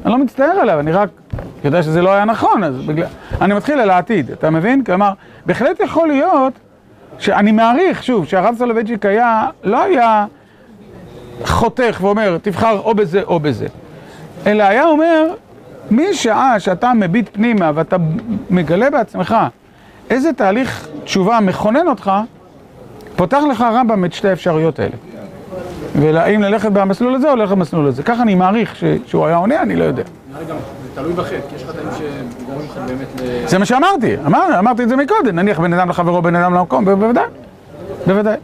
אני 0.05 0.11
לא 0.11 0.17
מצטער 0.17 0.59
עליו, 0.61 0.79
אני 0.79 0.91
רק 0.91 1.09
יודע 1.63 1.83
שזה 1.83 2.01
לא 2.01 2.13
היה 2.13 2.25
נכון, 2.25 2.63
אז 2.63 2.75
בגלל... 2.85 3.05
אני 3.41 3.53
מתחיל 3.53 3.79
על 3.79 3.89
העתיד, 3.89 4.31
אתה 4.31 4.49
מבין? 4.49 4.83
כלומר, 4.83 5.13
בהחלט 5.45 5.79
יכול 5.79 6.07
להיות 6.07 6.53
שאני 7.19 7.51
מעריך, 7.51 8.03
שוב, 8.03 8.25
שהרב 8.25 8.55
סולובייצ'יק 8.57 9.05
היה, 9.05 9.47
לא 9.63 9.83
היה 9.83 10.25
חותך 11.45 11.97
ואומר, 12.01 12.37
תבחר 12.41 12.79
או 12.79 12.95
בזה 12.95 13.21
או 13.23 13.39
בזה, 13.39 13.67
אלא 14.45 14.63
היה 14.63 14.85
אומר, 14.85 15.33
משעה 15.91 16.59
שאתה 16.59 16.93
מביט 16.93 17.29
פנימה 17.33 17.71
ואתה 17.75 17.97
מגלה 18.49 18.89
בעצמך 18.89 19.35
איזה 20.09 20.33
תהליך 20.33 20.87
תשובה 21.03 21.39
מכונן 21.39 21.87
אותך, 21.87 22.11
פותח 23.15 23.41
לך 23.51 23.61
הרמב"ם 23.61 24.05
את 24.05 24.13
שתי 24.13 24.29
האפשרויות 24.29 24.79
האלה. 24.79 24.95
והאם 25.95 26.41
ללכת 26.41 26.71
במסלול 26.71 27.15
הזה 27.15 27.31
או 27.31 27.35
ללכת 27.35 27.51
במסלול 27.51 27.87
הזה. 27.87 28.03
ככה 28.03 28.21
אני 28.21 28.35
מעריך 28.35 28.75
שהוא 29.05 29.25
היה 29.25 29.35
עונה, 29.35 29.61
אני 29.61 29.75
לא 29.75 29.83
יודע. 29.83 30.03
תלוי 30.95 31.13
בחטא, 31.13 31.37
כי 31.49 31.55
יש 31.55 31.63
חטאים 31.63 31.87
שגורמים 31.97 32.67
לך 32.71 32.77
באמת 32.87 33.21
ל... 33.21 33.47
זה 33.47 33.57
מה 33.57 33.65
שאמרתי, 33.65 34.15
אמרתי 34.59 34.83
את 34.83 34.89
זה 34.89 34.95
מקודם, 34.95 35.35
נניח 35.35 35.59
בין 35.59 35.73
אדם 35.73 35.89
לחברו, 35.89 36.21
בין 36.21 36.35
אדם 36.35 36.53
למקום, 36.53 36.85
בוודאי, 36.85 37.23
בוודאי. 38.07 38.35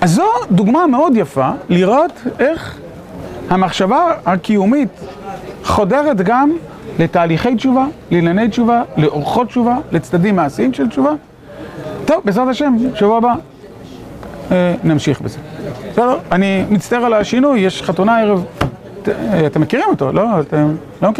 אז 0.00 0.10
זו 0.10 0.24
דוגמה 0.50 0.86
מאוד 0.86 1.12
יפה 1.16 1.50
לראות 1.68 2.12
איך 2.38 2.78
המחשבה 3.50 4.14
הקיומית 4.26 4.88
חודרת 5.64 6.16
גם 6.16 6.52
לתהליכי 6.98 7.54
תשובה, 7.54 7.86
לענייני 8.10 8.48
תשובה, 8.48 8.82
לאורחות 8.96 9.48
תשובה, 9.48 9.76
לצדדים 9.92 10.36
מעשיים 10.36 10.72
של 10.72 10.88
תשובה. 10.88 11.12
טוב, 12.04 12.16
בעזרת 12.24 12.48
השם, 12.48 12.76
שבוע 12.94 13.16
הבא 13.16 13.34
נמשיך 14.84 15.20
בזה. 15.20 15.38
בסדר? 15.90 16.18
אני 16.32 16.64
מצטער 16.70 17.04
על 17.04 17.14
השינוי, 17.14 17.60
יש 17.60 17.82
חתונה 17.82 18.20
ערב, 18.20 18.44
אתם 19.46 19.60
מכירים 19.60 19.86
אותו, 19.88 20.12
לא? 20.12 20.40
אתם 20.40 20.74
לא 21.02 21.10
מכירים? 21.10 21.14